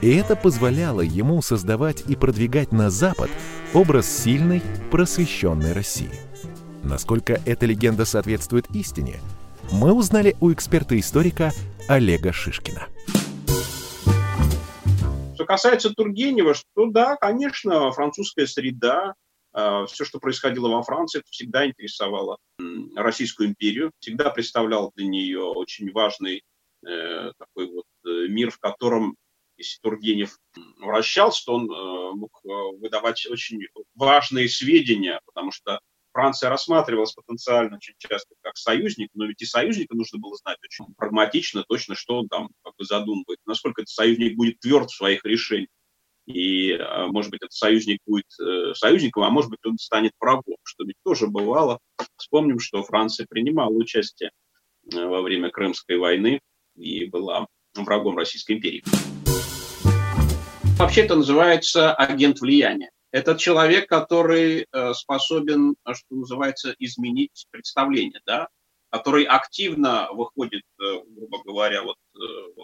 И 0.00 0.12
это 0.14 0.34
позволяло 0.34 1.02
ему 1.02 1.42
создавать 1.42 2.02
и 2.08 2.16
продвигать 2.16 2.72
на 2.72 2.90
Запад 2.90 3.30
образ 3.74 4.08
сильной, 4.08 4.62
просвещенной 4.90 5.72
России. 5.72 6.10
Насколько 6.82 7.40
эта 7.44 7.66
легенда 7.66 8.06
соответствует 8.06 8.66
истине, 8.74 9.16
мы 9.70 9.92
узнали 9.92 10.36
у 10.40 10.52
эксперта-историка 10.52 11.52
Олега 11.88 12.32
Шишкина. 12.32 12.86
Что 15.34 15.44
касается 15.44 15.90
Тургенева, 15.90 16.54
что 16.54 16.86
да, 16.86 17.16
конечно, 17.16 17.92
французская 17.92 18.46
среда, 18.46 19.14
все, 19.86 20.04
что 20.04 20.18
происходило 20.18 20.68
во 20.68 20.82
Франции, 20.82 21.20
это 21.20 21.28
всегда 21.30 21.66
интересовало 21.66 22.36
Российскую 22.94 23.48
империю, 23.48 23.90
всегда 24.00 24.28
представлял 24.30 24.92
для 24.96 25.06
нее 25.06 25.40
очень 25.40 25.90
важный 25.92 26.42
э, 26.86 27.32
такой 27.38 27.72
вот 27.72 27.86
э, 28.04 28.28
мир, 28.28 28.50
в 28.50 28.58
котором, 28.58 29.16
если 29.56 29.78
Тургенев 29.80 30.36
вращался, 30.78 31.44
то 31.46 31.54
он 31.54 31.70
э, 31.70 32.14
мог 32.16 32.38
выдавать 32.80 33.26
очень 33.26 33.60
важные 33.94 34.48
сведения, 34.48 35.20
потому 35.24 35.52
что 35.52 35.80
Франция 36.12 36.48
рассматривалась 36.48 37.12
потенциально 37.12 37.76
очень 37.76 37.94
часто 37.98 38.34
как 38.40 38.56
союзник, 38.56 39.10
но 39.14 39.26
ведь 39.26 39.42
и 39.42 39.46
союзника 39.46 39.94
нужно 39.94 40.18
было 40.18 40.34
знать 40.36 40.58
очень 40.64 40.94
прагматично, 40.96 41.64
точно, 41.68 41.94
что 41.94 42.18
он 42.20 42.28
там 42.28 42.48
как 42.62 42.74
бы 42.76 42.84
задумывает, 42.84 43.38
насколько 43.44 43.82
этот 43.82 43.90
союзник 43.90 44.36
будет 44.36 44.58
тверд 44.60 44.90
в 44.90 44.96
своих 44.96 45.24
решениях 45.24 45.68
и, 46.26 46.72
а, 46.72 47.06
может 47.06 47.30
быть, 47.30 47.40
этот 47.40 47.52
союзник 47.52 48.00
будет 48.04 48.26
э, 48.40 48.74
союзником, 48.74 49.22
а 49.22 49.30
может 49.30 49.50
быть, 49.50 49.64
он 49.64 49.78
станет 49.78 50.12
врагом, 50.20 50.56
что 50.64 50.84
ведь 50.84 50.96
тоже 51.04 51.28
бывало. 51.28 51.78
Вспомним, 52.16 52.58
что 52.58 52.82
Франция 52.82 53.26
принимала 53.30 53.72
участие 53.72 54.30
э, 54.92 55.06
во 55.06 55.22
время 55.22 55.50
Крымской 55.50 55.98
войны 55.98 56.40
и 56.76 57.06
была 57.06 57.46
врагом 57.74 58.16
Российской 58.16 58.56
империи. 58.56 58.82
Вообще 60.78 61.02
это 61.02 61.14
называется 61.14 61.94
агент 61.94 62.40
влияния. 62.40 62.90
Это 63.12 63.36
человек, 63.36 63.88
который 63.88 64.66
э, 64.70 64.94
способен, 64.94 65.76
что 65.86 66.14
называется, 66.14 66.74
изменить 66.78 67.46
представление, 67.50 68.20
да? 68.26 68.48
который 68.90 69.24
активно 69.24 70.08
выходит, 70.12 70.62
грубо 70.78 71.42
говоря, 71.44 71.82
вот, 71.82 71.96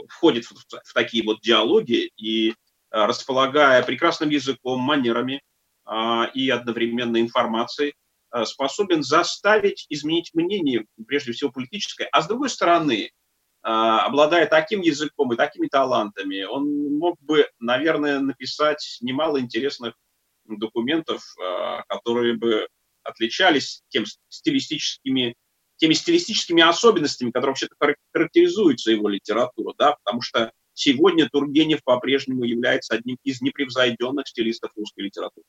входит 0.09 0.45
в, 0.45 0.53
в 0.53 0.95
такие 0.95 1.25
вот 1.25 1.41
диалоги 1.43 2.11
и 2.17 2.55
располагая 2.93 3.83
прекрасным 3.83 4.29
языком, 4.31 4.81
манерами 4.81 5.43
а, 5.85 6.31
и 6.35 6.49
одновременно 6.51 7.21
информацией, 7.21 7.95
способен 8.45 9.03
заставить 9.03 9.85
изменить 9.91 10.31
мнение, 10.33 10.87
прежде 11.07 11.33
всего 11.33 11.51
политическое, 11.51 12.09
а 12.13 12.23
с 12.23 12.27
другой 12.29 12.49
стороны, 12.49 13.11
обладая 13.61 14.47
таким 14.47 14.81
языком 14.81 15.35
и 15.35 15.37
такими 15.37 15.67
талантами, 15.67 16.43
он 16.45 16.97
мог 16.97 17.21
бы, 17.21 17.47
наверное, 17.61 18.21
написать 18.21 18.97
немало 19.03 19.39
интересных 19.39 19.95
документов, 20.47 21.23
которые 21.89 22.39
бы 22.39 22.69
отличались 23.03 23.83
тем 23.89 24.05
стилистическими, 24.31 25.35
теми 25.77 25.93
стилистическими 25.93 26.63
особенностями, 26.63 27.33
которые 27.33 27.51
вообще-то 27.51 27.75
характеризуются 28.15 28.93
его 28.93 29.09
литература, 29.11 29.75
да, 29.77 29.97
потому 30.03 30.23
что 30.23 30.53
сегодня 30.75 31.29
Тургенев 31.29 31.83
по-прежнему 31.85 32.45
является 32.45 32.95
одним 32.95 33.17
из 33.23 33.41
непревзойденных 33.41 34.29
стилистов 34.29 34.73
русской 34.77 35.01
литературы. 35.01 35.45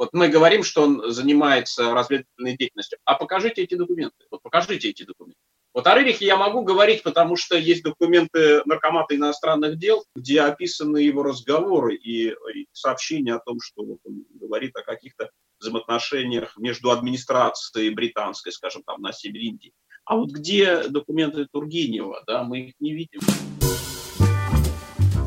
Вот 0.00 0.14
мы 0.14 0.28
говорим, 0.28 0.62
что 0.62 0.82
он 0.82 1.12
занимается 1.12 1.92
разведывательной 1.92 2.56
деятельностью. 2.56 2.98
А 3.04 3.16
покажите 3.16 3.62
эти 3.62 3.74
документы. 3.74 4.24
Вот 4.30 4.42
покажите 4.42 4.88
эти 4.88 5.02
документы. 5.02 5.38
Вот 5.72 5.86
о 5.86 5.94
Рерихе 5.94 6.24
я 6.24 6.36
могу 6.36 6.62
говорить, 6.62 7.02
потому 7.02 7.36
что 7.36 7.56
есть 7.56 7.84
документы 7.84 8.62
Наркомата 8.64 9.14
иностранных 9.14 9.78
дел, 9.78 10.04
где 10.16 10.40
описаны 10.40 10.98
его 10.98 11.22
разговоры 11.22 11.94
и, 11.94 12.30
и 12.30 12.66
сообщения 12.72 13.34
о 13.34 13.40
том, 13.40 13.58
что 13.60 13.84
вот 13.84 13.98
он 14.04 14.24
говорит 14.30 14.74
о 14.76 14.82
каких-то 14.82 15.30
взаимоотношениях 15.60 16.56
между 16.56 16.90
администрацией 16.90 17.90
британской, 17.90 18.52
скажем, 18.52 18.82
там 18.82 19.00
на 19.02 19.12
севере 19.12 19.48
Индии. 19.48 19.72
А 20.10 20.16
вот 20.16 20.32
где 20.32 20.88
документы 20.88 21.46
Тургенева, 21.46 22.24
да, 22.26 22.42
мы 22.42 22.62
их 22.62 22.74
не 22.80 22.94
видим. 22.94 23.20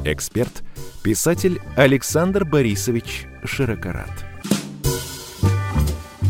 Эксперт, 0.04 0.62
писатель 1.02 1.62
Александр 1.78 2.44
Борисович 2.44 3.24
Широкорат 3.46 4.33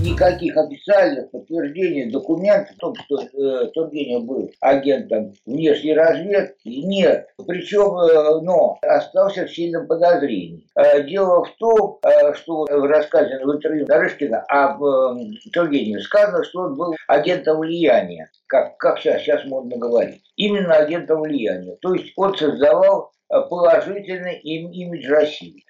никаких 0.04 0.56
официальных 0.58 1.32
подтверждений, 1.32 2.12
документов 2.12 2.76
о 2.78 2.80
том, 2.80 2.96
что 2.96 3.22
э, 3.22 3.68
Тургенев 3.74 4.26
был 4.26 4.52
агентом 4.60 5.34
внешней 5.46 5.94
разведки, 5.94 6.68
нет. 6.68 7.28
Причем, 7.48 7.98
э, 7.98 8.42
но 8.42 8.78
остался 8.82 9.46
в 9.46 9.54
сильном 9.54 9.88
подозрении. 9.88 10.68
Э, 10.76 11.04
дело 11.04 11.46
в 11.46 11.56
том, 11.58 12.00
э, 12.04 12.34
что 12.34 12.66
в 12.66 12.86
рассказе 12.86 13.40
в 13.44 13.52
интервью 13.52 13.86
Нарышкина 13.88 14.42
об 14.50 14.84
э, 14.84 15.16
Тургеневе 15.54 16.00
сказано, 16.02 16.44
что 16.44 16.62
он 16.64 16.76
был 16.76 16.96
агентом 17.08 17.60
влияния, 17.60 18.30
как, 18.48 18.78
как 18.78 19.00
сейчас, 19.00 19.22
сейчас 19.22 19.46
модно 19.46 19.78
говорить. 19.78 20.24
Именно 20.36 20.76
агентом 20.76 21.22
влияния. 21.22 21.78
То 21.82 21.94
есть 21.94 22.14
он 22.18 22.36
создавал 22.36 23.12
э, 23.30 23.42
положительный 23.50 24.40
им, 24.40 24.72
имидж 24.72 25.08
России 25.10 25.64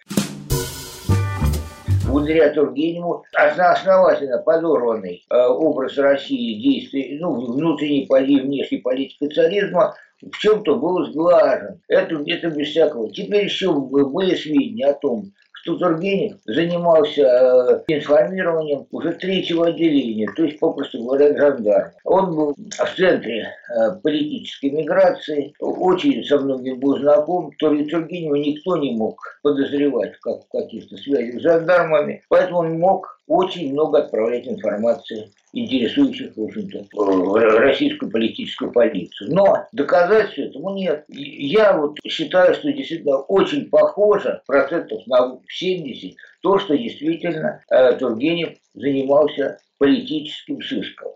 благодаря 2.06 2.50
Тургеневу 2.50 3.26
основательно 3.34 4.40
подорванный 4.40 5.26
э, 5.30 5.46
образ 5.48 5.98
России, 5.98 6.62
действий, 6.62 7.18
ну, 7.20 7.34
внутренней 7.34 8.04
и 8.06 8.40
внешней 8.42 8.78
политики 8.80 9.28
царизма 9.34 9.96
в 10.22 10.38
чем-то 10.38 10.76
был 10.76 11.06
сглажен. 11.06 11.82
Это, 11.88 12.24
это 12.26 12.50
без 12.50 12.70
всякого. 12.70 13.12
Теперь 13.12 13.46
еще 13.46 13.74
были 13.74 14.36
сведения 14.36 14.88
о 14.88 14.94
том, 14.94 15.34
что 15.64 15.78
Тургенев 15.78 16.38
занимался 16.46 17.22
э, 17.22 17.84
информированием 17.88 18.86
уже 18.92 19.14
третьего 19.14 19.68
отделения, 19.68 20.30
то 20.36 20.44
есть, 20.44 20.60
попросту 20.60 21.02
говоря, 21.02 21.36
жандарм. 21.38 21.92
Он 22.04 22.36
был 22.36 22.56
в 22.56 22.96
центре 22.98 23.48
э, 23.70 23.92
политической 24.04 24.72
миграции, 24.72 25.54
очень 25.60 26.24
со 26.26 26.38
многим 26.40 26.80
был 26.80 27.00
знаком, 27.00 27.52
то 27.60 27.72
ли 27.72 27.86
Тургенева 27.86 28.36
никто 28.36 28.76
не 28.76 28.92
мог 28.92 29.18
подозревать 29.42 30.14
как 30.20 30.44
в 30.44 30.52
каких-то 30.52 30.98
связях 30.98 31.40
с 31.40 31.44
жандармами, 31.44 32.22
поэтому 32.28 32.60
он 32.60 32.80
мог 32.80 33.22
очень 33.28 33.72
много 33.72 34.00
отправлять 34.00 34.48
информации, 34.48 35.32
интересующих, 35.54 36.36
в 36.36 36.44
общем-то, 36.44 36.86
российскую 37.60 38.12
политическую 38.12 38.72
полицию. 38.72 39.34
Но 39.34 39.68
доказательств 39.72 40.40
этому 40.40 40.76
нет. 40.76 41.06
Я 41.08 41.78
вот 41.78 41.98
считаю, 42.06 42.54
что 42.54 42.72
действительно 42.72 43.18
очень 43.18 43.70
похоже, 43.70 44.42
процентов 44.46 45.06
на 45.08 45.40
70, 45.48 46.16
то, 46.42 46.60
что 46.60 46.78
действительно 46.78 47.62
э, 47.70 47.94
Тургенев 47.94 48.58
занимался 48.74 49.60
политическим 49.78 50.62
сыском. 50.62 51.12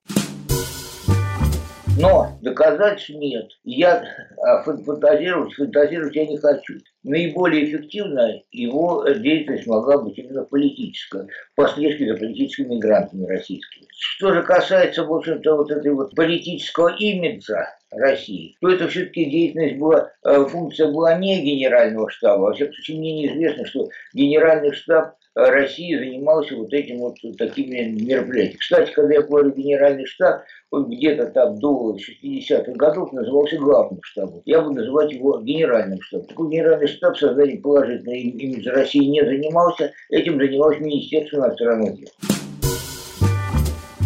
Но 1.99 2.37
доказательств 2.41 3.09
нет. 3.09 3.49
Я 3.63 4.03
а, 4.37 4.61
фантазировать, 4.61 5.53
фантазировать 5.53 6.15
я 6.15 6.27
не 6.27 6.37
хочу. 6.37 6.75
Наиболее 7.07 7.63
эффективно 7.63 8.41
его 8.51 9.07
деятельность 9.07 9.65
могла 9.65 9.97
быть 9.97 10.17
именно 10.17 10.43
политическая, 10.43 11.25
по 11.55 11.65
слежке 11.69 12.05
за 12.05 12.17
политическими 12.17 12.75
мигрантами 12.75 13.25
российскими. 13.25 13.87
Что 13.97 14.33
же 14.33 14.43
касается, 14.43 15.05
в 15.05 15.13
общем-то, 15.13 15.55
вот 15.55 15.71
этой 15.71 15.93
вот 15.93 16.13
политического 16.15 16.93
имиджа 16.97 17.73
России, 17.91 18.57
то 18.59 18.69
это 18.69 18.89
все-таки 18.89 19.23
деятельность 19.23 19.77
была, 19.77 20.11
э, 20.25 20.45
функция 20.49 20.91
была 20.91 21.17
не 21.17 21.41
генерального 21.41 22.09
штаба. 22.09 22.41
Во 22.41 22.53
всяком 22.53 22.73
случае, 22.73 22.97
мне 22.97 23.13
неизвестно, 23.13 23.65
что 23.65 23.87
генеральный 24.13 24.73
штаб 24.73 25.15
России 25.37 25.95
занимался 25.95 26.55
вот 26.55 26.73
этим 26.73 26.97
вот 26.97 27.15
такими 27.37 27.89
мероприятиями. 27.89 28.57
Кстати, 28.57 28.91
когда 28.91 29.15
я 29.15 29.21
говорю 29.21 29.51
генеральный 29.51 30.05
штаб, 30.05 30.41
он 30.71 30.89
где-то 30.89 31.27
там 31.27 31.59
до 31.59 31.95
60-х 31.95 32.71
годов 32.73 33.13
назывался 33.13 33.57
главным 33.57 34.01
штабом. 34.01 34.41
Я 34.45 34.61
буду 34.61 34.75
называть 34.75 35.11
его 35.11 35.39
генеральным 35.39 36.01
штабом. 36.01 36.27
Такой 36.27 36.49
генеральный 36.49 36.87
штаб 36.87 37.17
созданием 37.17 37.61
положительной 37.61 38.19
имиджа 38.19 38.71
России 38.71 39.05
не 39.05 39.23
занимался, 39.23 39.93
этим 40.09 40.39
занималось 40.39 40.79
Министерство 40.79 41.37
иностранных 41.37 41.97
дел. 41.97 42.09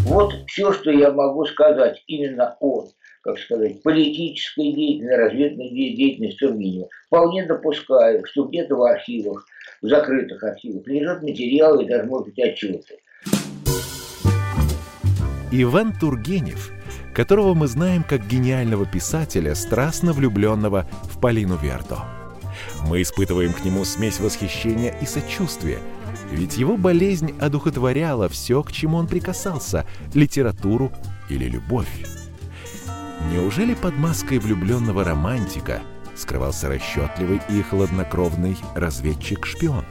Вот 0.07 0.33
все, 0.47 0.73
что 0.73 0.91
я 0.91 1.11
могу 1.11 1.45
сказать 1.45 2.03
именно 2.07 2.57
о 2.59 2.87
как 3.23 3.37
сказать, 3.37 3.81
политической 3.83 4.71
деятельности, 4.73 5.15
разведной 5.15 5.69
деятельности 5.69 6.39
Тургенева. 6.39 6.89
Вполне 7.05 7.45
допускаю, 7.45 8.25
что 8.25 8.45
где-то 8.45 8.75
в 8.75 8.81
архивах 8.81 9.45
в 9.81 9.87
закрытых 9.87 10.43
архивах 10.43 10.87
лежат 10.87 11.21
материалы 11.23 11.83
и 11.83 11.87
даже, 11.87 12.07
может 12.07 12.27
быть, 12.27 12.39
отчеты. 12.39 12.97
Иван 15.51 15.93
Тургенев, 15.99 16.71
которого 17.13 17.53
мы 17.53 17.67
знаем 17.67 18.03
как 18.03 18.25
гениального 18.27 18.85
писателя, 18.85 19.53
страстно 19.55 20.13
влюбленного 20.13 20.87
в 21.03 21.19
Полину 21.19 21.57
Верто. 21.57 21.99
Мы 22.87 23.01
испытываем 23.01 23.53
к 23.53 23.65
нему 23.65 23.83
смесь 23.83 24.19
восхищения 24.19 24.95
и 25.01 25.05
сочувствия, 25.05 25.79
ведь 26.31 26.57
его 26.57 26.77
болезнь 26.77 27.35
одухотворяла 27.39 28.29
все, 28.29 28.63
к 28.63 28.71
чему 28.71 28.97
он 28.97 29.07
прикасался– 29.07 29.85
литературу 30.13 30.91
или 31.29 31.45
любовь. 31.45 32.05
Неужели 33.31 33.73
под 33.73 33.97
маской 33.97 34.39
влюбленного 34.39 35.03
романтика– 35.03 35.81
скрывался 36.21 36.69
расчетливый 36.69 37.41
и 37.49 37.61
хладнокровный 37.61 38.57
разведчик-шпион. 38.75 39.85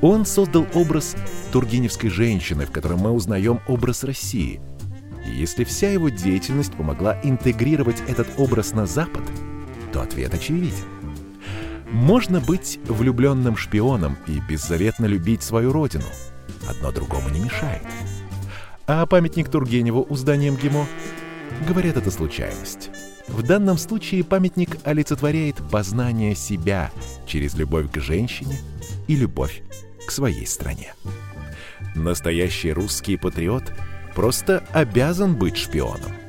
Он 0.00 0.24
создал 0.24 0.66
образ 0.74 1.16
тургеневской 1.52 2.10
женщины, 2.10 2.66
в 2.66 2.70
котором 2.70 3.00
мы 3.00 3.10
узнаем 3.12 3.60
образ 3.68 4.04
России. 4.04 4.60
И 5.26 5.30
если 5.30 5.64
вся 5.64 5.90
его 5.90 6.08
деятельность 6.08 6.72
помогла 6.72 7.16
интегрировать 7.22 8.02
этот 8.08 8.28
образ 8.38 8.72
на 8.72 8.86
Запад, 8.86 9.22
то 9.92 10.02
ответ 10.02 10.34
очевиден. 10.34 10.84
Можно 11.90 12.40
быть 12.40 12.80
влюбленным 12.86 13.56
шпионом 13.56 14.16
и 14.26 14.40
беззаветно 14.40 15.04
любить 15.04 15.42
свою 15.42 15.72
родину. 15.72 16.06
Одно 16.68 16.90
другому 16.90 17.28
не 17.28 17.40
мешает. 17.40 17.82
А 18.86 19.06
памятник 19.06 19.48
Тургеневу 19.48 20.06
у 20.08 20.16
здания 20.16 20.50
МГИМО? 20.50 20.86
Говорят, 21.68 21.96
это 21.96 22.10
случайность. 22.10 22.90
В 23.28 23.42
данном 23.42 23.78
случае 23.78 24.24
памятник 24.24 24.78
олицетворяет 24.84 25.56
познание 25.70 26.34
себя 26.34 26.90
через 27.26 27.54
любовь 27.54 27.90
к 27.90 27.98
женщине 28.00 28.58
и 29.06 29.14
любовь 29.14 29.62
к 30.06 30.10
своей 30.10 30.46
стране. 30.46 30.94
Настоящий 31.94 32.72
русский 32.72 33.16
патриот 33.16 33.72
просто 34.14 34.64
обязан 34.72 35.36
быть 35.36 35.56
шпионом. 35.56 36.21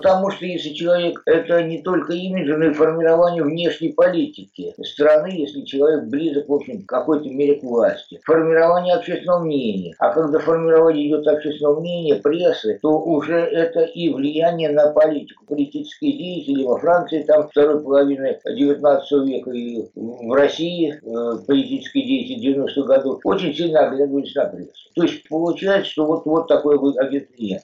Потому 0.00 0.30
что 0.30 0.46
если 0.46 0.70
человек, 0.70 1.20
это 1.26 1.62
не 1.62 1.82
только 1.82 2.14
имидж, 2.14 2.50
но 2.56 2.64
и 2.64 2.72
формирование 2.72 3.42
внешней 3.42 3.92
политики 3.92 4.74
страны, 4.82 5.28
если 5.30 5.60
человек 5.60 6.04
близок, 6.04 6.48
в 6.48 6.54
общем, 6.54 6.82
к 6.82 6.88
какой-то 6.88 7.28
мере 7.28 7.56
к 7.56 7.62
власти. 7.62 8.18
Формирование 8.24 8.94
общественного 8.94 9.40
мнения. 9.40 9.94
А 9.98 10.10
когда 10.14 10.38
формирование 10.38 11.06
идет 11.06 11.28
общественного 11.28 11.80
мнения, 11.80 12.14
прессы, 12.14 12.78
то 12.80 12.98
уже 12.98 13.36
это 13.40 13.80
и 13.80 14.08
влияние 14.08 14.70
на 14.70 14.90
политику. 14.90 15.44
Политические 15.44 16.16
деятели 16.16 16.64
во 16.64 16.78
Франции, 16.78 17.22
там, 17.22 17.48
второй 17.48 17.82
половины 17.82 18.38
19 18.46 19.12
века 19.28 19.50
и 19.50 19.84
в 19.94 20.32
России 20.32 20.94
э, 20.94 21.46
политические 21.46 22.06
деятели 22.06 22.56
90-х 22.56 22.82
годов 22.84 23.20
очень 23.24 23.54
сильно 23.54 23.80
оглядывались 23.80 24.34
на 24.34 24.46
прессу. 24.46 24.88
То 24.94 25.02
есть 25.02 25.28
получается, 25.28 25.90
что 25.90 26.06
вот, 26.06 26.24
вот 26.24 26.48
такой 26.48 26.78
вот 26.78 26.96
агент 26.96 27.28
нет. 27.38 27.62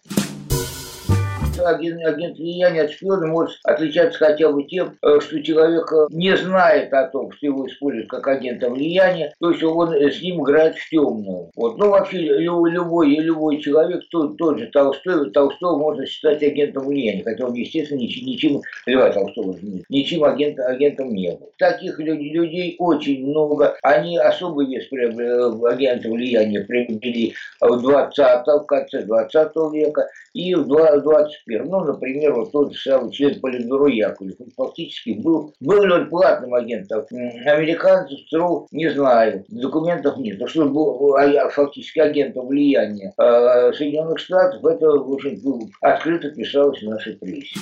Агент, 1.64 2.04
агент 2.04 2.38
влияния 2.38 2.82
от 2.82 2.92
шпиона 2.92 3.26
может 3.26 3.58
отличаться 3.64 4.18
хотя 4.18 4.50
бы 4.50 4.64
тем, 4.64 4.96
э, 5.02 5.20
что 5.20 5.42
человек 5.42 5.92
э, 5.92 6.06
не 6.10 6.36
знает 6.36 6.92
о 6.92 7.08
том, 7.08 7.32
что 7.32 7.46
его 7.46 7.66
используют 7.66 8.08
как 8.08 8.26
агента 8.26 8.70
влияния, 8.70 9.32
то 9.40 9.50
есть 9.50 9.62
он 9.62 9.94
с 9.94 10.20
ним 10.20 10.42
играет 10.42 10.76
в 10.76 10.90
темную. 10.90 11.50
Вот. 11.56 11.78
Ну, 11.78 11.90
вообще, 11.90 12.18
любой, 12.18 13.16
любой 13.16 13.60
человек, 13.60 14.02
тот, 14.10 14.36
тот 14.36 14.58
же 14.58 14.66
Толстой, 14.66 15.30
Толстого 15.30 15.78
можно 15.78 16.06
считать 16.06 16.42
агентом 16.42 16.86
влияния, 16.86 17.22
хотя 17.24 17.46
он, 17.46 17.54
естественно, 17.54 17.98
ничем, 17.98 18.26
ничем 18.26 18.62
Льва 18.86 19.10
Толстого, 19.10 19.56
ничем 19.88 20.24
агент, 20.24 20.58
агентом 20.58 21.14
не 21.14 21.30
был. 21.30 21.50
Таких 21.58 21.98
людей 21.98 22.76
очень 22.78 23.26
много. 23.26 23.76
Они 23.82 24.18
особый 24.18 24.66
вес 24.66 24.86
агента 24.92 26.08
влияния 26.08 26.60
приобрели 26.60 27.34
в 27.60 27.80
20 27.80 28.46
в 28.46 28.66
конце 28.66 29.02
20 29.02 29.52
века 29.72 30.08
и 30.36 30.54
в 30.54 30.66
21 30.66 31.66
Ну, 31.66 31.80
например, 31.80 32.34
вот 32.34 32.52
тот 32.52 32.74
же 32.74 32.78
самый 32.78 33.10
член 33.10 33.40
Политбюро 33.40 33.88
Яковлев. 33.88 34.34
Он 34.38 34.50
фактически 34.54 35.10
был, 35.10 35.54
был 35.60 35.82
ли 35.82 35.92
он 35.92 36.10
платным 36.10 36.52
агентом. 36.54 37.06
Американцев, 37.10 38.18
ЦРУ, 38.28 38.68
не 38.70 38.90
знаю. 38.90 39.44
Документов 39.48 40.18
нет. 40.18 40.38
Но 40.38 40.46
что 40.46 40.62
он 40.62 40.74
был 40.74 41.16
а, 41.16 41.48
фактически 41.48 42.00
агентом 42.00 42.48
влияния 42.48 43.14
э, 43.16 43.72
Соединенных 43.72 44.18
Штатов, 44.18 44.62
это 44.62 44.90
очень 44.90 45.40
открыто 45.80 46.30
писалось 46.30 46.82
в 46.82 46.86
нашей 46.86 47.14
прессе. 47.14 47.58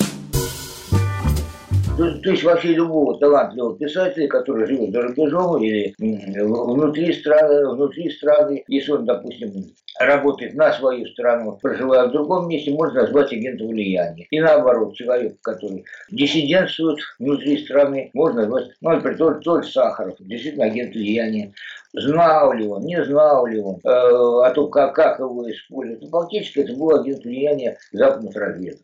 То, 1.97 2.31
есть 2.31 2.43
вообще 2.43 2.75
любого 2.75 3.17
талантливого 3.21 3.79
писателя, 3.79 4.27
который 4.27 4.67
живет 4.67 4.91
за 4.91 5.03
рубежом 5.03 5.63
или 5.63 5.95
внутри 5.99 7.13
страны, 7.13 7.71
внутри 7.71 8.11
страны, 8.11 8.65
если 8.67 8.91
он, 8.91 9.05
допустим, 9.05 9.53
работает 10.01 10.55
на 10.55 10.73
свою 10.73 11.07
страну, 11.07 11.57
проживая 11.63 12.09
в 12.09 12.13
другом 12.13 12.49
месте, 12.49 12.73
можно 12.73 13.03
назвать 13.03 13.33
агентом 13.33 13.69
влияния. 13.69 14.27
И 14.31 14.41
наоборот, 14.41 14.97
человек, 14.97 15.37
который 15.43 15.85
диссидентствует 16.11 16.99
внутри 17.21 17.65
страны, 17.65 18.11
можно 18.13 18.43
назвать, 18.43 18.71
ну, 18.81 18.91
например, 18.91 19.41
тот 19.45 19.65
Сахаров, 19.65 20.17
действительно 20.19 20.65
агент 20.65 20.95
влияния. 20.95 21.53
Знал 21.93 22.55
ли 22.55 22.67
он, 22.67 22.83
не 22.83 23.05
знал 23.05 23.47
ли 23.47 23.61
он, 23.61 23.77
э, 23.85 23.89
о 23.89 24.51
том, 24.53 24.69
как, 24.69 24.97
как 24.97 25.21
его 25.21 25.49
используют. 25.49 26.03
Ну, 26.03 26.09
фактически 26.09 26.59
это 26.59 26.73
был 26.73 26.91
агент 26.91 27.23
влияния 27.23 27.79
западных 27.93 28.35
разведок. 28.35 28.81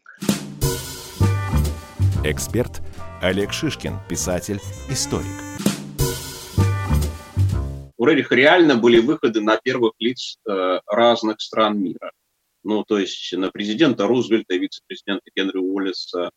Эксперт 2.22 2.82
Олег 3.20 3.52
Шишкин, 3.52 3.98
писатель, 4.08 4.58
историк. 4.88 5.26
У 7.98 8.06
Рериха 8.06 8.34
реально 8.34 8.76
были 8.76 8.98
выходы 8.98 9.42
на 9.42 9.58
первых 9.58 9.92
лиц 9.98 10.38
э, 10.48 10.80
разных 10.86 11.42
стран 11.42 11.78
мира. 11.78 12.12
Ну, 12.64 12.82
то 12.82 12.98
есть 12.98 13.30
на 13.36 13.50
президента 13.50 14.06
Рузвельта, 14.06 14.54
вице-президента 14.54 15.30
Генри 15.36 15.58
Уоллеса, 15.58 16.30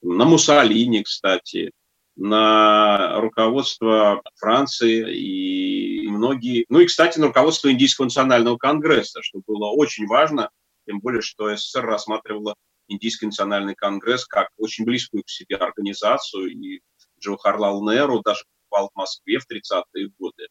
на 0.00 0.24
Муссолини, 0.24 1.02
кстати, 1.02 1.72
на 2.16 3.20
руководство 3.20 4.22
Франции 4.36 5.14
и 5.14 6.08
многие... 6.08 6.64
Ну 6.70 6.80
и, 6.80 6.86
кстати, 6.86 7.18
на 7.18 7.26
руководство 7.26 7.70
Индийского 7.70 8.06
национального 8.06 8.56
конгресса, 8.56 9.20
что 9.22 9.42
было 9.46 9.66
очень 9.66 10.06
важно, 10.06 10.48
тем 10.86 11.00
более, 11.00 11.20
что 11.20 11.54
СССР 11.54 11.84
рассматривала 11.84 12.54
Индийский 12.90 13.26
национальный 13.26 13.74
конгресс 13.74 14.26
как 14.26 14.48
очень 14.56 14.84
близкую 14.84 15.22
к 15.22 15.30
себе 15.30 15.56
организацию, 15.56 16.50
и 16.50 16.80
Джавахарлал 17.20 17.88
Неру 17.88 18.20
даже 18.20 18.44
побывал 18.68 18.90
в 18.92 18.98
Москве 18.98 19.38
в 19.38 19.46
30-е 19.50 20.10
годы. 20.18 20.48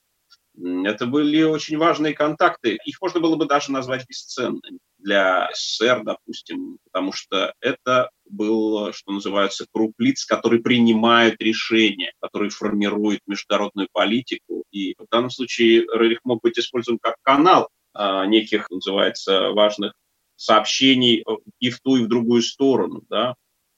Это 0.85 1.05
были 1.05 1.41
очень 1.43 1.77
важные 1.77 2.13
контакты. 2.13 2.77
Их 2.85 3.01
можно 3.01 3.19
было 3.19 3.35
бы 3.35 3.45
даже 3.45 3.71
назвать 3.71 4.05
бесценными 4.07 4.79
для 4.97 5.49
СССР, 5.53 6.03
допустим, 6.03 6.77
потому 6.85 7.13
что 7.13 7.53
это 7.61 8.09
был, 8.25 8.91
что 8.91 9.11
называется, 9.11 9.65
круг 9.71 9.93
лиц, 9.97 10.25
который 10.25 10.59
принимает 10.59 11.41
решения, 11.41 12.11
который 12.19 12.49
формирует 12.49 13.21
международную 13.25 13.87
политику. 13.91 14.65
И 14.71 14.95
в 14.97 15.07
данном 15.09 15.29
случае 15.29 15.85
Рерих 15.93 16.19
мог 16.23 16.41
быть 16.41 16.59
использован 16.59 16.99
как 17.01 17.15
канал 17.21 17.69
а, 17.93 18.25
неких, 18.25 18.69
называется, 18.69 19.51
важных 19.51 19.93
сообщений 20.39 21.21
э, 21.21 21.31
и 21.59 21.69
в 21.69 21.81
ту, 21.81 21.97
и 21.97 22.03
в 22.03 22.07
другую 22.07 22.41
сторону, 22.41 23.03
да, 23.09 23.35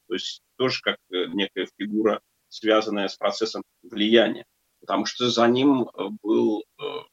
то 0.07 0.13
есть 0.13 0.41
тоже 0.57 0.81
как 0.81 0.97
э, 1.11 1.25
некая 1.27 1.67
фигура, 1.77 2.21
связанная 2.49 3.07
с 3.07 3.15
процессом 3.15 3.63
влияния, 3.81 4.45
потому 4.79 5.05
что 5.05 5.29
за 5.29 5.47
ним 5.47 5.83
э, 5.83 6.09
был 6.21 6.63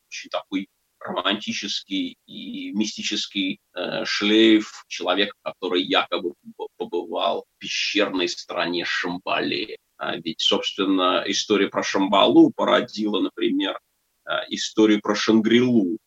очень 0.08 0.30
такой 0.30 0.68
романтический 1.00 2.16
и 2.26 2.72
мистический 2.72 3.60
э, 3.74 4.04
шлейф. 4.04 4.84
Человека, 4.88 5.34
который 5.42 5.82
якобы 5.82 6.34
побывал 6.76 7.44
в 7.44 7.58
пещерной 7.58 8.28
стране 8.28 8.84
Шамбале. 8.84 9.78
А 9.96 10.16
ведь, 10.16 10.40
собственно, 10.40 11.22
история 11.26 11.68
про 11.68 11.82
Шамбалу 11.82 12.52
породила, 12.54 13.20
например, 13.20 13.78
э, 14.26 14.32
историю 14.48 15.00
про 15.00 15.14
Шангрилу, 15.14 15.98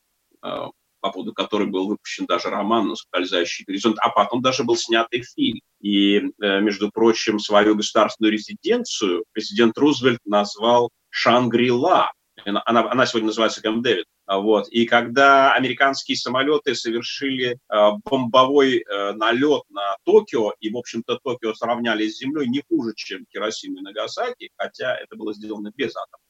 э, 0.43 0.65
по 1.01 1.11
поводу 1.11 1.33
которой 1.33 1.67
был 1.67 1.87
выпущен 1.87 2.25
даже 2.25 2.49
роман 2.49 2.95
«Скользящий 2.95 3.65
горизонт», 3.65 3.97
а 3.99 4.09
потом 4.09 4.41
даже 4.41 4.63
был 4.63 4.77
снятый 4.77 5.23
фильм. 5.23 5.59
И, 5.81 6.17
э, 6.17 6.61
между 6.61 6.91
прочим, 6.91 7.39
свою 7.39 7.75
государственную 7.75 8.31
резиденцию 8.31 9.25
президент 9.33 9.77
Рузвельт 9.77 10.19
назвал 10.25 10.89
Шангрила. 11.09 12.13
Она, 12.45 12.89
она 12.89 13.05
сегодня 13.05 13.27
называется 13.27 13.61
Кэмп 13.61 13.83
Дэвид. 13.83 14.05
Вот. 14.27 14.69
И 14.69 14.85
когда 14.85 15.53
американские 15.53 16.15
самолеты 16.15 16.75
совершили 16.75 17.57
э, 17.57 17.89
бомбовой 18.05 18.77
э, 18.77 19.11
налет 19.13 19.63
на 19.69 19.97
Токио, 20.05 20.53
и, 20.59 20.69
в 20.71 20.77
общем-то, 20.77 21.19
Токио 21.23 21.53
сравняли 21.53 22.07
с 22.07 22.19
землей 22.19 22.47
не 22.47 22.63
хуже, 22.69 22.93
чем 22.95 23.25
Хиросима 23.31 23.79
и 23.79 23.81
Нагасаки, 23.81 24.49
хотя 24.55 24.95
это 24.95 25.15
было 25.17 25.33
сделано 25.33 25.71
без 25.75 25.95
атома, 25.95 26.23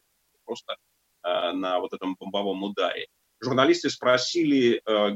просто 0.46 0.78
э, 1.24 1.52
на 1.52 1.80
вот 1.80 1.94
этом 1.94 2.16
бомбовом 2.20 2.64
ударе 2.64 3.08
журналисты 3.42 3.90
спросили, 3.90 4.82
э, 4.86 5.16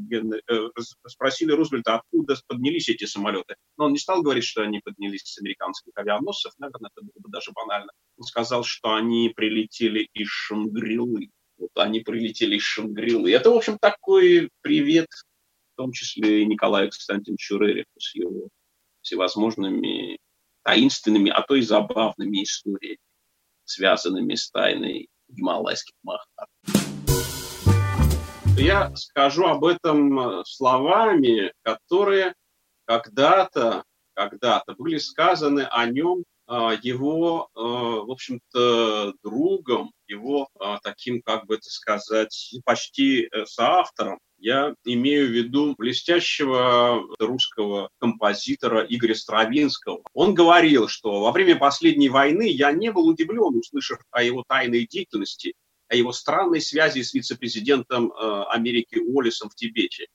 э, 0.49 0.69
спросили 1.07 1.51
Рузвельта, 1.51 1.95
откуда 1.95 2.35
поднялись 2.47 2.89
эти 2.89 3.05
самолеты. 3.05 3.55
Но 3.77 3.85
он 3.85 3.93
не 3.93 3.99
стал 3.99 4.23
говорить, 4.23 4.43
что 4.43 4.63
они 4.63 4.79
поднялись 4.79 5.21
с 5.21 5.37
американских 5.39 5.91
авианосцев, 5.95 6.53
наверное, 6.57 6.89
это 6.93 7.05
было 7.05 7.21
бы 7.21 7.29
даже 7.29 7.51
банально. 7.51 7.91
Он 8.17 8.23
сказал, 8.23 8.63
что 8.63 8.93
они 8.93 9.31
прилетели 9.35 10.09
из 10.13 10.27
Шангрилы. 10.27 11.29
Вот 11.57 11.69
они 11.75 11.99
прилетели 12.01 12.57
из 12.57 12.63
Шангрилы. 12.63 13.31
Это, 13.31 13.51
в 13.51 13.55
общем, 13.55 13.77
такой 13.79 14.49
привет, 14.61 15.07
в 15.73 15.77
том 15.77 15.91
числе 15.91 16.41
и 16.41 16.45
Николаю 16.45 16.89
Константиновичу 16.89 17.57
Рериху 17.57 17.99
с 17.99 18.15
его 18.15 18.49
всевозможными 19.01 20.17
таинственными, 20.63 21.29
а 21.29 21.43
то 21.43 21.55
и 21.55 21.61
забавными 21.61 22.43
историями, 22.43 22.97
связанными 23.65 24.33
с 24.33 24.49
тайной 24.49 25.09
гималайских 25.29 25.93
я 28.57 28.95
скажу 28.95 29.45
об 29.45 29.65
этом 29.65 30.19
э, 30.19 30.43
словами, 30.45 31.51
которые 31.63 32.33
когда-то, 32.85 33.83
когда-то 34.13 34.75
были 34.75 34.97
сказаны 34.97 35.61
о 35.61 35.85
нем 35.87 36.23
а, 36.47 36.73
его, 36.81 37.49
э, 37.55 37.59
в 37.59 38.11
общем-то, 38.11 39.13
другом, 39.23 39.91
его 40.07 40.47
таким, 40.83 41.23
как 41.23 41.47
бы 41.47 41.55
это 41.55 41.69
сказать, 41.69 42.53
почти 42.63 43.23
э, 43.23 43.45
соавтором. 43.45 44.19
Я 44.37 44.75
имею 44.83 45.27
в 45.27 45.31
виду 45.31 45.73
блестящего 45.75 47.03
русского 47.19 47.89
композитора 47.99 48.85
Игоря 48.87 49.15
Стравинского. 49.15 50.01
Он 50.13 50.35
говорил, 50.35 50.87
что 50.87 51.21
во 51.21 51.31
время 51.31 51.55
последней 51.55 52.09
войны 52.09 52.47
я 52.47 52.71
не 52.71 52.91
был 52.91 53.07
удивлен, 53.07 53.57
услышав 53.57 53.99
о 54.11 54.21
его 54.21 54.43
тайной 54.47 54.85
деятельности 54.85 55.53
о 55.87 55.95
его 55.95 56.11
странной 56.11 56.61
связи 56.61 57.01
с 57.01 57.13
вице-президентом 57.13 58.11
э, 58.11 58.43
Америки 58.49 58.95
Уоллесом 58.95 59.49
в 59.49 59.55
Тибете. 59.55 60.07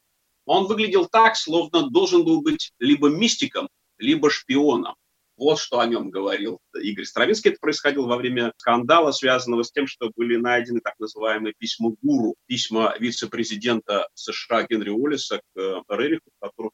Он 0.45 0.67
выглядел 0.67 1.07
так, 1.07 1.37
словно 1.37 1.91
должен 1.91 2.25
был 2.25 2.43
быть 2.43 2.73
либо 2.79 3.09
мистиком, 3.09 3.69
либо 3.99 4.31
шпионом. 4.31 4.95
Вот 5.37 5.59
что 5.59 5.81
о 5.81 5.87
нем 5.87 6.11
говорил 6.11 6.59
Игорь 6.75 7.07
Стравинский. 7.07 7.51
Это 7.51 7.61
происходило 7.61 8.07
во 8.07 8.17
время 8.17 8.53
скандала, 8.59 9.11
связанного 9.11 9.63
с 9.63 9.73
тем, 9.73 9.87
что 9.87 10.11
были 10.15 10.37
найдены 10.37 10.81
так 10.81 10.99
называемые 10.99 11.55
письма 11.57 11.95
гуру, 12.03 12.35
письма 12.47 12.95
вице-президента 12.99 14.09
США 14.15 14.67
Генри 14.69 14.91
Уоллеса 14.91 15.41
к 15.55 15.59
э, 15.59 15.81
Рериху, 15.89 16.31
которых 16.41 16.73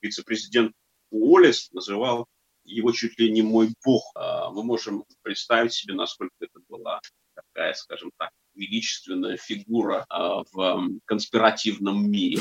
вице-президент 0.00 0.72
Уоллес 1.10 1.70
называл 1.72 2.26
его 2.64 2.92
чуть 2.92 3.18
ли 3.18 3.30
не 3.30 3.42
мой 3.42 3.74
бог. 3.84 4.10
А, 4.14 4.50
мы 4.50 4.62
можем 4.62 5.04
представить 5.22 5.72
себе, 5.72 5.94
насколько 5.94 6.34
это 6.40 6.58
была 6.68 7.00
такая, 7.36 7.74
скажем 7.74 8.10
так, 8.18 8.30
величественная 8.54 9.36
фигура 9.36 10.04
а, 10.08 10.42
в 10.52 10.88
конспиративном 11.04 12.10
мире. 12.10 12.40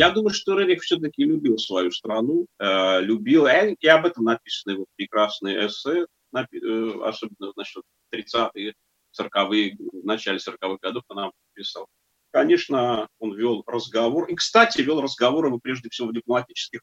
Я 0.00 0.10
думаю, 0.10 0.32
что 0.32 0.58
Рерих 0.58 0.82
все-таки 0.82 1.24
любил 1.24 1.58
свою 1.58 1.90
страну, 1.90 2.46
э, 2.58 3.00
любил, 3.02 3.46
и 3.46 3.86
об 3.86 4.06
этом 4.06 4.24
написано 4.24 4.72
его 4.72 4.86
прекрасные 4.96 5.66
эссе, 5.66 6.06
э, 6.34 6.90
особенно 7.04 7.52
насчет 7.54 7.82
30-е, 8.10 8.72
40-е, 9.20 9.76
в 9.78 10.06
начале 10.06 10.38
40-х 10.38 10.78
годов 10.80 11.02
она 11.08 11.30
писал. 11.52 11.86
Конечно, 12.30 13.08
он 13.18 13.34
вел 13.34 13.62
разговор, 13.66 14.24
и, 14.30 14.34
кстати, 14.36 14.80
вел 14.80 15.02
разговоры 15.02 15.50
прежде 15.58 15.90
всего 15.90 16.08
в 16.08 16.14
дипломатических 16.14 16.80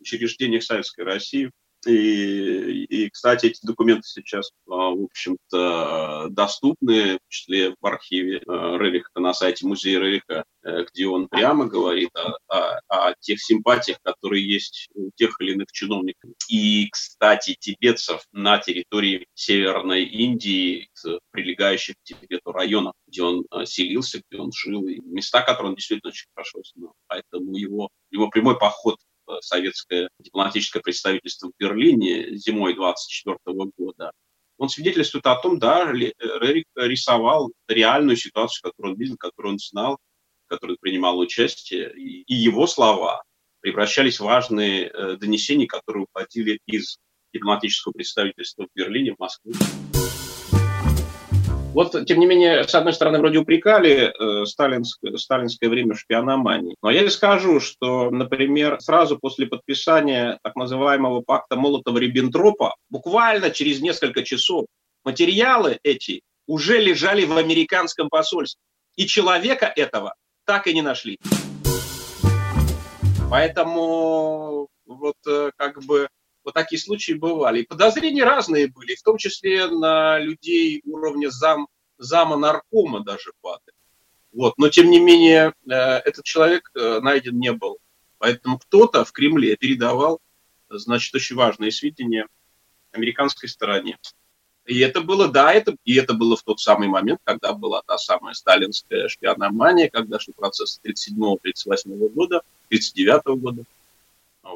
учреждениях 0.00 0.62
Советской 0.62 1.06
России. 1.06 1.50
И, 1.86 2.84
и, 2.84 3.10
кстати, 3.10 3.46
эти 3.46 3.64
документы 3.64 4.02
сейчас, 4.06 4.50
а, 4.68 4.90
в 4.90 5.04
общем-то, 5.04 6.26
доступны, 6.30 7.18
в 7.18 7.28
числе 7.28 7.74
в 7.80 7.86
архиве 7.86 8.42
а, 8.46 8.76
Рериха 8.76 9.10
на 9.16 9.32
сайте 9.32 9.66
музея 9.66 10.00
Рериха, 10.00 10.44
э, 10.64 10.84
где 10.90 11.06
он 11.06 11.28
прямо 11.28 11.66
говорит 11.66 12.10
о, 12.14 12.36
о, 12.48 12.80
о 12.88 13.14
тех 13.20 13.40
симпатиях, 13.40 13.98
которые 14.02 14.46
есть 14.46 14.88
у 14.94 15.10
тех 15.14 15.40
или 15.40 15.52
иных 15.52 15.70
чиновников. 15.70 16.32
И, 16.48 16.88
кстати, 16.90 17.56
тибетцев 17.58 18.22
на 18.32 18.58
территории 18.58 19.26
Северной 19.34 20.04
Индии, 20.04 20.90
прилегающих 21.30 21.94
к 21.96 22.02
Тибету 22.02 22.52
районов, 22.52 22.94
где 23.06 23.22
он 23.22 23.44
а, 23.50 23.64
селился, 23.66 24.20
где 24.28 24.40
он 24.40 24.50
жил, 24.52 24.86
и 24.88 24.98
места, 25.00 25.42
которые 25.42 25.70
он 25.70 25.76
действительно 25.76 26.10
очень 26.10 26.26
хорошо 26.34 26.60
знал. 26.74 26.94
Поэтому 27.06 27.54
его, 27.54 27.88
его 28.10 28.28
прямой 28.28 28.58
поход 28.58 28.98
советское 29.40 30.08
дипломатическое 30.18 30.82
представительство 30.82 31.48
в 31.48 31.52
Берлине 31.58 32.36
зимой 32.36 32.74
24 32.74 33.36
года, 33.76 34.12
он 34.58 34.68
свидетельствует 34.68 35.24
о 35.26 35.36
том, 35.36 35.58
да, 35.58 35.90
Рерик 35.92 36.66
рисовал 36.74 37.52
реальную 37.68 38.16
ситуацию, 38.16 38.70
которую 38.70 38.94
он 38.94 39.00
видел, 39.00 39.16
которую 39.16 39.52
он 39.52 39.58
знал, 39.58 39.98
в 40.46 40.48
которой 40.48 40.72
он 40.72 40.78
принимал 40.80 41.18
участие, 41.18 41.92
и, 41.96 42.34
его 42.34 42.66
слова 42.66 43.22
превращались 43.60 44.18
в 44.18 44.24
важные 44.24 44.86
э, 44.86 45.16
донесения, 45.16 45.66
которые 45.66 46.06
уходили 46.10 46.60
из 46.66 46.98
дипломатического 47.32 47.92
представительства 47.92 48.64
в 48.64 48.68
Берлине, 48.74 49.14
в 49.14 49.18
Москве. 49.18 49.52
Вот, 51.78 51.92
тем 52.06 52.18
не 52.18 52.26
менее, 52.26 52.64
с 52.66 52.74
одной 52.74 52.92
стороны, 52.92 53.20
вроде 53.20 53.38
упрекали 53.38 54.10
э, 54.10 54.46
сталинское, 54.46 55.16
сталинское 55.16 55.70
время 55.70 55.94
шпиономании. 55.94 56.74
Но 56.82 56.90
я 56.90 57.08
скажу, 57.08 57.60
что, 57.60 58.10
например, 58.10 58.80
сразу 58.80 59.16
после 59.16 59.46
подписания 59.46 60.40
так 60.42 60.56
называемого 60.56 61.20
пакта 61.20 61.54
Молотова-Риббентропа, 61.54 62.72
буквально 62.90 63.50
через 63.50 63.80
несколько 63.80 64.24
часов, 64.24 64.66
материалы 65.04 65.78
эти 65.84 66.22
уже 66.48 66.80
лежали 66.80 67.24
в 67.24 67.36
американском 67.36 68.08
посольстве. 68.08 68.60
И 68.96 69.06
человека 69.06 69.72
этого 69.76 70.14
так 70.46 70.66
и 70.66 70.74
не 70.74 70.82
нашли. 70.82 71.16
Поэтому 73.30 74.66
вот 74.84 75.14
э, 75.28 75.52
как 75.56 75.80
бы 75.84 76.08
вот 76.48 76.54
такие 76.54 76.80
случаи 76.80 77.12
бывали. 77.12 77.60
И 77.60 77.66
подозрения 77.66 78.24
разные 78.24 78.68
были, 78.68 78.94
в 78.94 79.02
том 79.02 79.18
числе 79.18 79.66
на 79.66 80.18
людей 80.18 80.80
уровня 80.86 81.28
зам, 81.28 81.68
зама 81.98 82.38
наркома 82.38 83.04
даже 83.04 83.32
падали. 83.42 83.76
Вот. 84.32 84.54
Но, 84.56 84.70
тем 84.70 84.88
не 84.88 84.98
менее, 84.98 85.52
э, 85.68 85.74
этот 85.74 86.24
человек 86.24 86.70
э, 86.74 87.00
найден 87.00 87.38
не 87.38 87.52
был. 87.52 87.76
Поэтому 88.16 88.58
кто-то 88.58 89.04
в 89.04 89.12
Кремле 89.12 89.56
передавал, 89.56 90.20
значит, 90.70 91.14
очень 91.14 91.36
важные 91.36 91.70
сведения 91.70 92.26
американской 92.92 93.50
стороне. 93.50 93.98
И 94.64 94.78
это 94.78 95.02
было, 95.02 95.28
да, 95.28 95.52
это, 95.52 95.76
и 95.84 95.96
это 95.96 96.14
было 96.14 96.34
в 96.34 96.42
тот 96.42 96.60
самый 96.60 96.88
момент, 96.88 97.20
когда 97.24 97.52
была 97.52 97.82
та 97.86 97.98
самая 97.98 98.32
сталинская 98.32 99.08
шпиономания, 99.08 99.90
когда 99.90 100.18
шли 100.18 100.32
процессы 100.32 100.80
37-38 100.82 102.08
года, 102.08 102.40
39 102.70 103.38
года. 103.38 103.64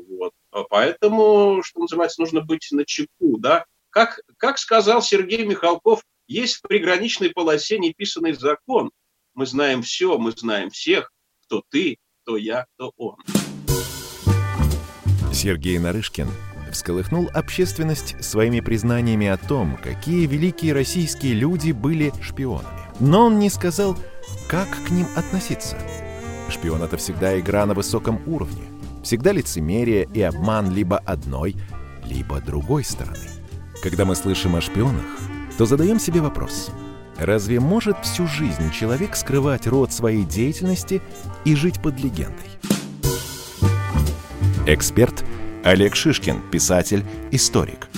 Вот. 0.01 0.33
А 0.51 0.65
поэтому, 0.65 1.63
что 1.63 1.81
называется, 1.81 2.21
нужно 2.21 2.41
быть 2.41 2.69
на 2.71 2.85
чеку. 2.85 3.39
Да? 3.39 3.65
Как, 3.91 4.21
как 4.39 4.59
сказал 4.59 5.03
Сергей 5.03 5.45
Михалков, 5.45 6.03
есть 6.27 6.57
в 6.57 6.63
приграничной 6.63 7.31
полосе 7.31 7.79
неписанный 7.79 8.33
закон. 8.33 8.91
Мы 9.35 9.47
знаем 9.47 9.83
все, 9.83 10.19
мы 10.19 10.33
знаем 10.33 10.71
всех, 10.71 11.11
кто 11.47 11.63
ты, 11.71 11.99
кто 12.23 12.37
я, 12.37 12.67
кто 12.75 12.93
он. 12.97 13.17
Сергей 15.33 15.79
Нарышкин 15.79 16.29
всколыхнул 16.73 17.29
общественность 17.35 18.23
своими 18.25 18.61
признаниями 18.61 19.27
о 19.27 19.37
том, 19.37 19.77
какие 19.77 20.27
великие 20.27 20.73
российские 20.73 21.35
люди 21.35 21.73
были 21.73 22.13
шпионами. 22.23 22.81
Но 23.01 23.27
он 23.27 23.39
не 23.39 23.51
сказал, 23.51 23.97
как 24.49 24.69
к 24.87 24.91
ним 24.91 25.07
относиться. 25.17 25.77
Шпион— 26.49 26.83
это 26.85 26.97
всегда 26.97 27.39
игра 27.39 27.67
на 27.67 27.75
высоком 27.75 28.23
уровне. 28.27 28.63
Всегда 29.03 29.33
лицемерие 29.33 30.09
и 30.15 30.23
обман 30.23 30.73
либо 30.73 30.99
одной, 30.99 31.57
либо 32.05 32.41
другой 32.41 32.85
стороны. 32.85 33.29
Когда 33.83 34.05
мы 34.05 34.15
слышим 34.15 34.55
о 34.55 34.61
шпионах, 34.61 35.19
то 35.59 35.67
задаем 35.67 35.99
себе 35.99 36.21
вопрос. 36.21 36.71
Разве 37.17 37.59
может 37.59 37.97
всю 38.05 38.27
жизнь 38.27 38.71
человек 38.71 39.17
скрывать 39.17 39.67
род 39.67 39.93
своей 39.93 40.25
деятельности 40.25 41.03
и 41.45 41.57
жить 41.57 41.83
под 41.83 41.99
легендой? 41.99 42.47
Эксперт 44.67 45.25
Олег 45.65 45.97
Шишкин, 45.97 46.51
писатель, 46.51 47.05
историк. 47.33 47.88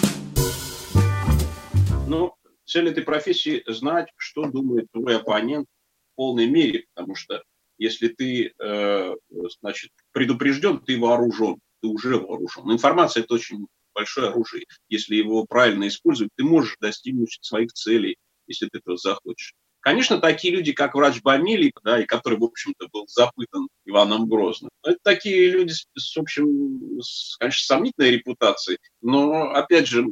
Ну, 2.06 2.34
цель 2.64 2.88
этой 2.88 3.04
профессии– 3.04 3.62
знать, 3.66 4.08
что 4.16 4.46
думает 4.46 4.86
твой 4.90 5.16
оппонент 5.16 5.66
в 6.12 6.16
полной 6.16 6.48
мере, 6.48 6.86
потому 6.94 7.14
что 7.14 7.42
если 7.78 8.08
ты, 8.08 8.52
э, 8.58 9.14
значит, 9.60 9.90
предупрежден, 10.12 10.80
ты 10.80 10.98
вооружен, 10.98 11.56
ты 11.80 11.88
уже 11.88 12.18
вооружен. 12.18 12.70
Информация– 12.72 13.22
это 13.24 13.34
очень 13.34 13.66
большое 13.94 14.28
оружие. 14.28 14.66
Если 14.88 15.16
его 15.16 15.44
правильно 15.44 15.88
использовать, 15.88 16.32
ты 16.36 16.44
можешь 16.44 16.76
достигнуть 16.80 17.38
своих 17.40 17.72
целей, 17.72 18.16
если 18.46 18.68
ты 18.68 18.78
этого 18.78 18.96
захочешь. 18.96 19.54
Конечно, 19.84 20.18
такие 20.18 20.54
люди, 20.54 20.72
как 20.72 20.94
врач 20.94 21.20
Бамилий, 21.20 21.70
да, 21.82 22.02
и 22.02 22.06
который, 22.06 22.38
в 22.38 22.44
общем-то, 22.44 22.88
был 22.90 23.04
запытан 23.06 23.68
Иваном 23.84 24.26
Грозным, 24.26 24.70
это 24.82 24.96
такие 25.02 25.50
люди 25.50 25.72
с, 25.72 25.86
с 25.94 26.16
общем, 26.16 27.02
с, 27.02 27.36
конечно, 27.36 27.66
сомнительной 27.66 28.12
репутацией, 28.12 28.78
но, 29.02 29.50
опять 29.50 29.86
же, 29.86 30.06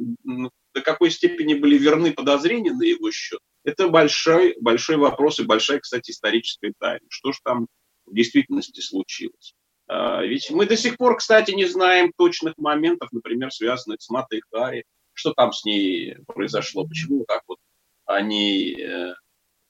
до 0.75 0.81
какой 0.81 1.09
степени 1.09 1.55
были 1.55 1.79
верны 1.79 2.13
подозрения 2.13 2.71
на 2.71 2.83
его 2.83 3.11
счет, 3.11 3.39
это 3.63 3.89
большой, 3.89 4.55
большой 4.59 4.97
вопрос 4.97 5.39
и 5.39 5.45
большая, 5.45 5.79
кстати, 5.79 6.11
историческая 6.11 6.73
тайна. 6.79 7.05
Что 7.09 7.31
же 7.31 7.39
там 7.43 7.67
в 8.05 8.13
действительности 8.13 8.81
случилось? 8.81 9.53
А, 9.87 10.21
ведь 10.23 10.49
мы 10.51 10.65
до 10.65 10.77
сих 10.77 10.97
пор, 10.97 11.17
кстати, 11.17 11.51
не 11.51 11.65
знаем 11.65 12.11
точных 12.17 12.57
моментов, 12.57 13.09
например, 13.11 13.51
связанных 13.51 14.01
с 14.01 14.09
Матой 14.09 14.41
Хари, 14.51 14.85
что 15.13 15.33
там 15.33 15.53
с 15.53 15.63
ней 15.63 16.17
произошло, 16.25 16.87
почему 16.87 17.25
так 17.25 17.41
вот 17.47 17.57
они 18.05 18.75
э, 18.79 19.13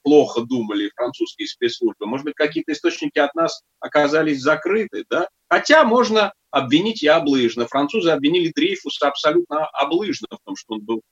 плохо 0.02 0.42
думали 0.42 0.90
французские 0.94 1.48
спецслужбы. 1.48 2.06
Может 2.06 2.24
быть, 2.24 2.34
какие-то 2.34 2.72
источники 2.72 3.18
от 3.18 3.34
нас 3.34 3.62
оказались 3.80 4.40
закрыты, 4.40 5.04
да? 5.08 5.28
Хотя 5.48 5.84
можно 5.84 6.32
обвинить 6.50 7.02
и 7.02 7.08
облыжно. 7.08 7.66
Французы 7.66 8.10
обвинили 8.10 8.52
Дрейфуса 8.54 9.08
абсолютно 9.08 9.66
облыжно 9.66 10.28
в 10.30 10.44
том, 10.44 10.56
что 10.56 10.74
он 10.74 10.80
был 10.80 11.02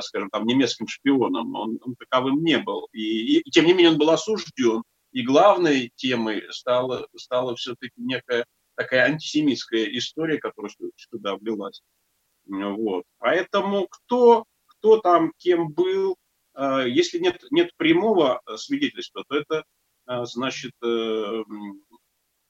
скажем, 0.00 0.30
там, 0.30 0.46
немецким 0.46 0.86
шпионом, 0.88 1.54
он, 1.54 1.78
он 1.82 1.94
таковым 1.96 2.42
не 2.42 2.58
был. 2.58 2.88
И, 2.92 3.38
и, 3.38 3.50
тем 3.50 3.66
не 3.66 3.72
менее 3.72 3.92
он 3.92 3.98
был 3.98 4.10
осужден. 4.10 4.82
И 5.12 5.22
главной 5.22 5.90
темой 5.96 6.44
стала, 6.50 7.06
стала 7.16 7.56
все-таки 7.56 7.94
некая 7.96 8.44
такая 8.76 9.06
антисемитская 9.06 9.84
история, 9.96 10.38
которая 10.38 10.72
сюда 10.96 11.36
влилась. 11.36 11.82
Вот. 12.46 13.04
Поэтому 13.18 13.88
кто, 13.88 14.44
кто 14.66 14.98
там 14.98 15.32
кем 15.36 15.72
был, 15.72 16.16
э, 16.54 16.84
если 16.88 17.18
нет, 17.18 17.42
нет 17.50 17.70
прямого 17.76 18.40
свидетельства, 18.56 19.24
то 19.28 19.36
это 19.36 19.64
э, 20.06 20.24
значит 20.24 20.72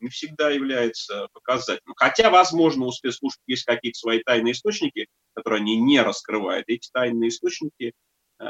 не 0.01 0.09
всегда 0.09 0.51
является 0.51 1.29
показательным. 1.33 1.95
Хотя, 1.97 2.31
возможно, 2.31 2.87
у 2.87 2.93
спецслужб 2.93 3.39
есть 3.47 3.65
какие-то 3.65 3.99
свои 3.99 4.23
тайные 4.23 4.53
источники, 4.53 5.07
которые 5.35 5.61
они 5.61 5.77
не 5.77 6.01
раскрывают. 6.01 6.65
Эти 6.69 6.89
тайные 6.93 7.29
источники 7.29 7.93
э, 8.41 8.45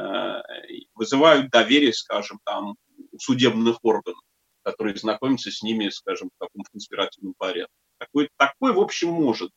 вызывают 0.95 1.51
доверие, 1.51 1.93
скажем, 1.93 2.39
там, 2.45 2.77
у 3.13 3.19
судебных 3.19 3.79
органов, 3.83 4.23
которые 4.63 4.97
знакомятся 4.97 5.51
с 5.51 5.63
ними, 5.63 5.89
скажем, 5.89 6.31
в 6.35 6.45
таком 6.45 6.63
конспиративном 6.71 7.35
порядке. 7.37 7.73
Такой, 7.99 8.29
такой 8.37 8.73
в 8.73 8.81
общем, 8.81 9.09
может 9.09 9.51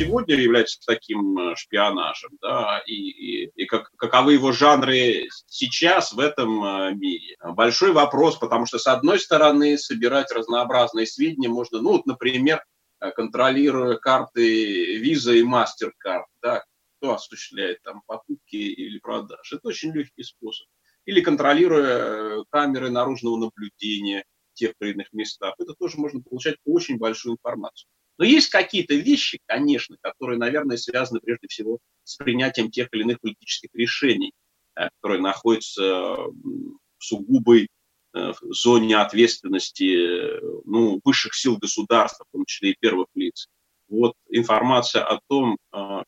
сегодня 0.00 0.34
является 0.36 0.78
таким 0.86 1.38
э, 1.38 1.56
шпионажем, 1.56 2.30
да, 2.40 2.82
и, 2.86 3.50
и 3.54 3.59
как, 3.70 3.92
каковы 3.96 4.32
его 4.32 4.50
жанры 4.50 5.28
сейчас 5.46 6.12
в 6.12 6.18
этом 6.18 6.64
э, 6.64 6.94
мире. 6.94 7.36
Большой 7.40 7.92
вопрос, 7.92 8.36
потому 8.36 8.66
что, 8.66 8.78
с 8.78 8.86
одной 8.88 9.20
стороны, 9.20 9.78
собирать 9.78 10.32
разнообразные 10.32 11.06
сведения 11.06 11.48
можно, 11.48 11.80
ну, 11.80 11.92
вот, 11.92 12.06
например, 12.06 12.64
э, 13.00 13.12
контролируя 13.12 13.96
карты 13.96 15.00
Visa 15.00 15.34
и 15.34 15.44
MasterCard, 15.44 16.24
да, 16.42 16.64
кто 16.98 17.14
осуществляет 17.14 17.80
там 17.82 18.02
покупки 18.06 18.56
или 18.56 18.98
продажи. 18.98 19.56
Это 19.56 19.68
очень 19.68 19.92
легкий 19.92 20.24
способ. 20.24 20.66
Или 21.06 21.20
контролируя 21.20 22.44
камеры 22.50 22.90
наружного 22.90 23.36
наблюдения 23.36 24.24
в 24.52 24.54
тех 24.54 24.72
или 24.80 24.92
иных 24.92 25.12
местах. 25.12 25.54
Это 25.58 25.74
тоже 25.78 25.96
можно 25.96 26.20
получать 26.20 26.56
очень 26.64 26.98
большую 26.98 27.34
информацию. 27.34 27.88
Но 28.20 28.26
есть 28.26 28.50
какие-то 28.50 28.94
вещи, 28.94 29.40
конечно, 29.46 29.96
которые, 30.02 30.38
наверное, 30.38 30.76
связаны 30.76 31.20
прежде 31.20 31.48
всего 31.48 31.78
с 32.04 32.16
принятием 32.16 32.70
тех 32.70 32.88
или 32.92 33.00
иных 33.00 33.18
политических 33.18 33.70
решений, 33.72 34.32
э, 34.76 34.90
которые 35.00 35.22
находятся 35.22 35.82
в 35.82 36.78
сугубой 36.98 37.68
в 38.12 38.36
зоне 38.52 38.96
ответственности 38.96 40.40
ну, 40.68 41.00
высших 41.04 41.32
сил 41.32 41.58
государства, 41.58 42.26
в 42.28 42.32
том 42.36 42.44
числе 42.44 42.72
и 42.72 42.76
первых 42.78 43.06
лиц. 43.14 43.46
Вот 43.88 44.14
информация 44.28 45.04
о 45.04 45.20
том, 45.28 45.56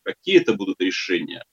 какие 0.03 0.41
это 0.41 0.55
будут 0.55 0.81
решения, 0.81 1.45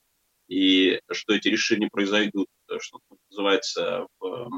и 0.48 1.00
что 1.08 1.34
эти 1.34 1.46
решения 1.46 1.88
произойдут, 1.88 2.48
что 2.80 2.98
называется, 3.30 4.08
в, 4.18 4.50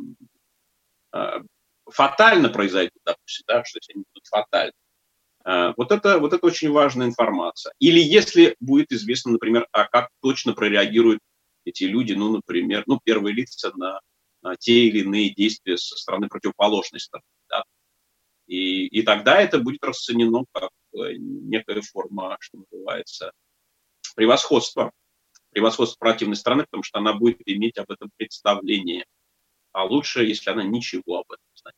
фатально 1.91 2.49
произойдут, 2.49 3.03
допустим, 3.05 3.45
да, 3.47 3.63
что 3.63 3.79
если 3.79 3.93
они 3.93 4.05
будут 4.15 4.27
фатальны. 4.29 4.73
Вот 5.45 5.91
это, 5.91 6.19
вот 6.19 6.33
это 6.33 6.47
очень 6.47 6.71
важная 6.71 7.07
информация. 7.07 7.73
Или 7.81 8.01
если 8.01 8.57
будет 8.61 8.93
известно, 8.93 9.33
например, 9.33 9.67
а 9.73 9.87
как 9.87 10.09
точно 10.21 10.53
прореагируют 10.53 11.21
эти 11.65 11.85
люди, 11.85 12.13
ну, 12.13 12.33
например, 12.33 12.85
ну, 12.87 13.01
первые 13.03 13.35
лица 13.35 13.73
на, 13.77 14.01
на 14.43 14.57
те 14.57 14.87
или 14.87 15.01
иные 15.01 15.31
действия 15.31 15.77
со 15.77 15.97
стороны 15.97 16.29
противоположной 16.29 17.01
стороны. 17.01 17.27
Да? 17.49 17.63
И, 18.47 18.87
и 18.87 19.03
тогда 19.03 19.41
это 19.41 19.59
будет 19.59 19.85
расценено 19.85 20.45
как 20.53 20.71
э, 20.95 21.15
некая 21.17 21.81
форма, 21.83 22.37
что 22.41 22.59
называется, 22.59 23.33
превосходства. 24.15 24.93
Превосходство 25.51 25.99
противной 25.99 26.37
стороны, 26.37 26.65
потому 26.65 26.83
что 26.83 26.99
она 26.99 27.13
будет 27.13 27.41
иметь 27.47 27.79
об 27.79 27.91
этом 27.91 28.11
представление. 28.17 29.05
А 29.73 29.85
лучше, 29.85 30.25
если 30.25 30.51
она 30.51 30.65
ничего 30.65 31.19
об 31.19 31.31
этом 31.31 31.45
знает. 31.55 31.77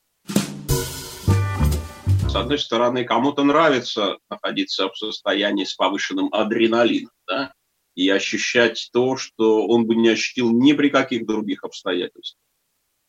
С 2.35 2.37
одной 2.37 2.59
стороны, 2.59 3.05
кому-то 3.05 3.45
нравится 3.45 4.19
находиться 4.29 4.89
в 4.89 4.99
состоянии 4.99 5.63
с 5.63 5.77
повышенным 5.77 6.35
адреналином, 6.35 7.13
да, 7.29 7.55
и 7.95 8.09
ощущать 8.09 8.91
то, 8.93 9.17
что 9.17 9.65
он 9.69 9.87
бы 9.87 9.95
не 9.95 10.09
ощутил 10.09 10.51
ни 10.51 10.73
при 10.73 10.89
каких 10.89 11.27
других 11.27 11.63
обстоятельствах. 11.63 12.43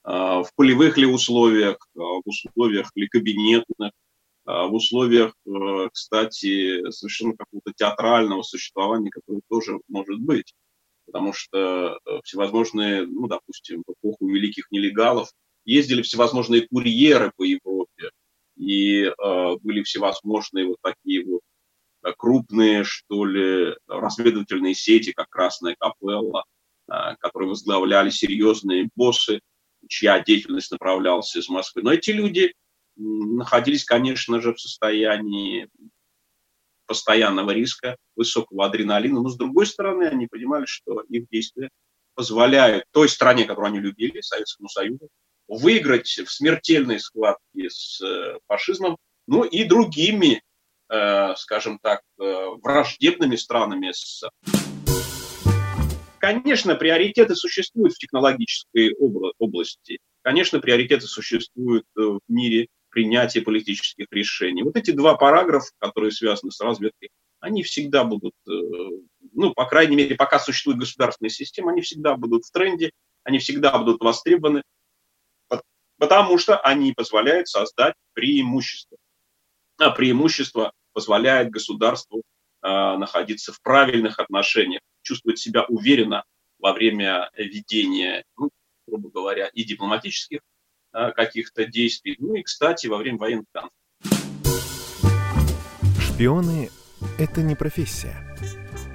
А, 0.03 0.43
в 0.43 0.53
полевых 0.53 0.99
ли 0.99 1.07
условиях, 1.07 1.77
а, 1.95 2.01
в 2.01 2.21
условиях 2.23 2.91
ли 2.93 3.07
кабинетных, 3.07 3.93
а, 4.45 4.67
в 4.67 4.75
условиях, 4.75 5.33
э, 5.47 5.89
кстати, 5.91 6.87
совершенно 6.91 7.35
какого-то 7.35 7.73
театрального 7.75 8.43
существования, 8.43 9.09
которое 9.09 9.41
тоже 9.49 9.79
может 9.87 10.19
быть. 10.19 10.53
Потому 11.07 11.33
что 11.33 11.97
э, 11.97 12.19
всевозможные, 12.23 13.07
ну, 13.07 13.25
допустим, 13.25 13.81
в 13.87 13.91
эпоху 13.91 14.27
великих 14.27 14.69
нелегалов 14.69 15.31
ездили 15.65 16.03
всевозможные 16.03 16.67
курьеры 16.67 17.31
по 17.35 17.41
Европе, 17.41 18.11
и 18.57 19.03
э, 19.03 19.11
были 19.61 19.83
всевозможные 19.83 20.67
вот 20.67 20.77
такие 20.81 21.25
вот 21.25 21.41
Э, 22.05 22.13
крупные, 22.15 22.83
что 22.83 23.25
ли, 23.25 23.75
разведывательные 23.87 24.75
сети, 24.75 25.11
как 25.11 25.29
Красная 25.29 25.75
Капелла, 25.79 26.45
э, 26.87 27.15
которые 27.19 27.49
возглавляли 27.49 28.09
серьезные 28.11 28.89
боссы, 28.95 29.41
чья 29.87 30.19
деятельность 30.19 30.71
направлялась 30.71 31.35
из 31.35 31.49
Москвы. 31.49 31.81
Но 31.81 31.91
эти 31.91 32.11
люди 32.11 32.53
находились, 32.95 33.83
конечно 33.83 34.39
же, 34.39 34.53
в 34.53 34.59
состоянии 34.59 35.67
постоянного 36.85 37.51
риска, 37.51 37.97
высокого 38.15 38.65
адреналина, 38.65 39.21
но 39.21 39.29
с 39.29 39.37
другой 39.37 39.65
стороны 39.65 40.03
они 40.03 40.27
понимали, 40.27 40.65
что 40.65 41.01
их 41.09 41.27
действия 41.29 41.69
позволяют 42.13 42.85
той 42.91 43.09
стране, 43.09 43.45
которую 43.45 43.69
они 43.69 43.79
любили, 43.79 44.21
Советскому 44.21 44.69
Союзу, 44.69 45.09
выиграть 45.47 46.07
в 46.07 46.31
смертельной 46.31 46.99
схватке 46.99 47.69
с 47.69 48.01
э, 48.01 48.39
фашизмом, 48.47 48.97
ну 49.27 49.43
и 49.43 49.63
другими 49.63 50.41
Э, 50.87 51.33
скажем 51.35 51.79
так, 51.81 52.01
э, 52.21 52.45
враждебными 52.61 53.35
странами 53.37 53.91
СССР. 53.91 54.29
Конечно, 56.19 56.75
приоритеты 56.75 57.35
существуют 57.35 57.95
в 57.95 57.97
технологической 57.97 58.95
области. 59.39 59.97
Конечно, 60.21 60.59
приоритеты 60.59 61.07
существуют 61.07 61.85
в 61.95 62.19
мире 62.27 62.67
принятия 62.89 63.41
политических 63.41 64.07
решений. 64.11 64.63
Вот 64.63 64.75
эти 64.75 64.91
два 64.91 65.15
параграфа, 65.15 65.69
которые 65.79 66.11
связаны 66.11 66.51
с 66.51 66.59
разведкой, 66.61 67.09
они 67.41 67.61
всегда 67.61 68.03
будут, 68.03 68.33
ну, 68.45 69.53
по 69.53 69.65
крайней 69.65 69.95
мере, 69.95 70.15
пока 70.15 70.39
существует 70.39 70.79
государственная 70.79 71.29
система, 71.29 71.73
они 71.73 71.81
всегда 71.81 72.15
будут 72.15 72.45
в 72.45 72.51
тренде, 72.51 72.91
они 73.23 73.37
всегда 73.37 73.77
будут 73.77 74.01
востребованы, 74.01 74.63
потому 75.97 76.37
что 76.37 76.57
они 76.59 76.93
позволяют 76.93 77.47
создать 77.47 77.95
преимущество 78.13 78.97
а 79.77 79.91
преимущество 79.91 80.71
позволяет 80.93 81.49
государству 81.49 82.23
а, 82.61 82.97
находиться 82.97 83.51
в 83.51 83.61
правильных 83.61 84.19
отношениях, 84.19 84.81
чувствовать 85.01 85.39
себя 85.39 85.65
уверенно 85.65 86.23
во 86.59 86.73
время 86.73 87.29
ведения, 87.35 88.23
ну, 88.37 88.49
грубо 88.87 89.09
говоря, 89.09 89.47
и 89.47 89.63
дипломатических 89.63 90.39
а, 90.91 91.11
каких-то 91.11 91.65
действий, 91.65 92.15
ну 92.19 92.35
и, 92.35 92.43
кстати, 92.43 92.87
во 92.87 92.97
время 92.97 93.17
военных 93.17 93.45
конфликтов. 93.51 93.71
Шпионы— 96.01 96.69
это 97.19 97.41
не 97.41 97.55
профессия. 97.55 98.15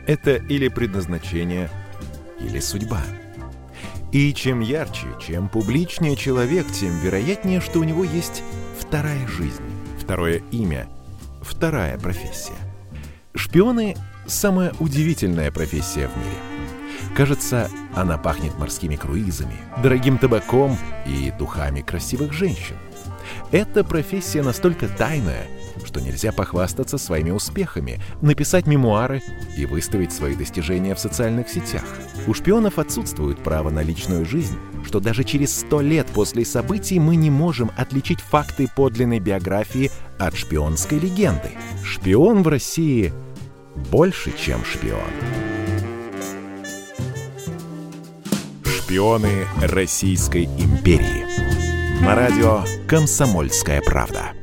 Это 0.07 0.37
или 0.37 0.69
предназначение, 0.69 1.71
или 2.41 2.59
судьба. 2.59 3.03
И 4.12 4.35
чем 4.35 4.61
ярче, 4.61 5.07
чем 5.20 5.49
публичнее 5.49 6.16
человек, 6.16 6.66
тем 6.73 6.99
вероятнее, 6.99 7.61
что 7.61 7.79
у 7.79 7.85
него 7.85 8.05
есть 8.05 8.42
вторая 8.79 9.27
жизнь 9.29 9.62
второе 10.11 10.42
имя, 10.51 10.88
вторая 11.40 11.96
профессия. 11.96 12.57
Шпионы– 13.33 13.96
самая 14.27 14.73
удивительная 14.81 15.53
профессия 15.53 16.09
в 16.09 16.16
мире. 16.16 17.14
Кажется, 17.14 17.70
она 17.94 18.18
пахнет 18.18 18.59
морскими 18.59 18.96
круизами, 18.96 19.55
дорогим 19.81 20.18
табаком 20.18 20.77
и 21.07 21.33
духами 21.38 21.81
красивых 21.81 22.33
женщин. 22.33 22.75
Эта 23.53 23.85
профессия 23.85 24.42
настолько 24.42 24.88
тайная, 24.88 25.46
что 25.85 26.01
нельзя 26.01 26.33
похвастаться 26.33 26.99
своими 26.99 27.31
успехами, 27.31 28.01
написать 28.21 28.66
мемуары 28.66 29.23
и 29.57 29.66
выставить 29.66 30.12
свои 30.12 30.35
достижения 30.35 30.95
в 30.95 31.01
социальных 31.01 31.49
сетях. 31.49 31.85
У 32.27 32.35
шпионов 32.35 32.79
отсутствует 32.79 33.38
право 33.38 33.71
на 33.71 33.83
личную 33.83 34.25
жизнь, 34.25 34.57
что 34.85 35.01
даже 35.01 35.25
через 35.25 35.55
сто 35.55 35.81
лет 35.81 36.07
после 36.09 36.45
событий 36.45 36.99
мы 36.99 37.16
не 37.16 37.31
можем 37.31 37.71
отличить 37.77 38.21
факты 38.21 38.69
подлинной 38.75 39.21
биографии 39.21 39.90
от 40.19 40.37
шпионской 40.37 40.99
легенды. 40.99 41.51
Шпион 41.85 42.43
в 42.43 42.49
России 42.49 43.12
больше, 43.90 44.33
чем 44.37 44.64
шпион. 44.64 45.01
Шпионы 48.64 49.47
Российской 49.62 50.45
империи. 50.45 51.25
На 52.05 52.14
радио 52.14 52.64
«Комсомольская 52.88 53.83
правда». 53.83 54.39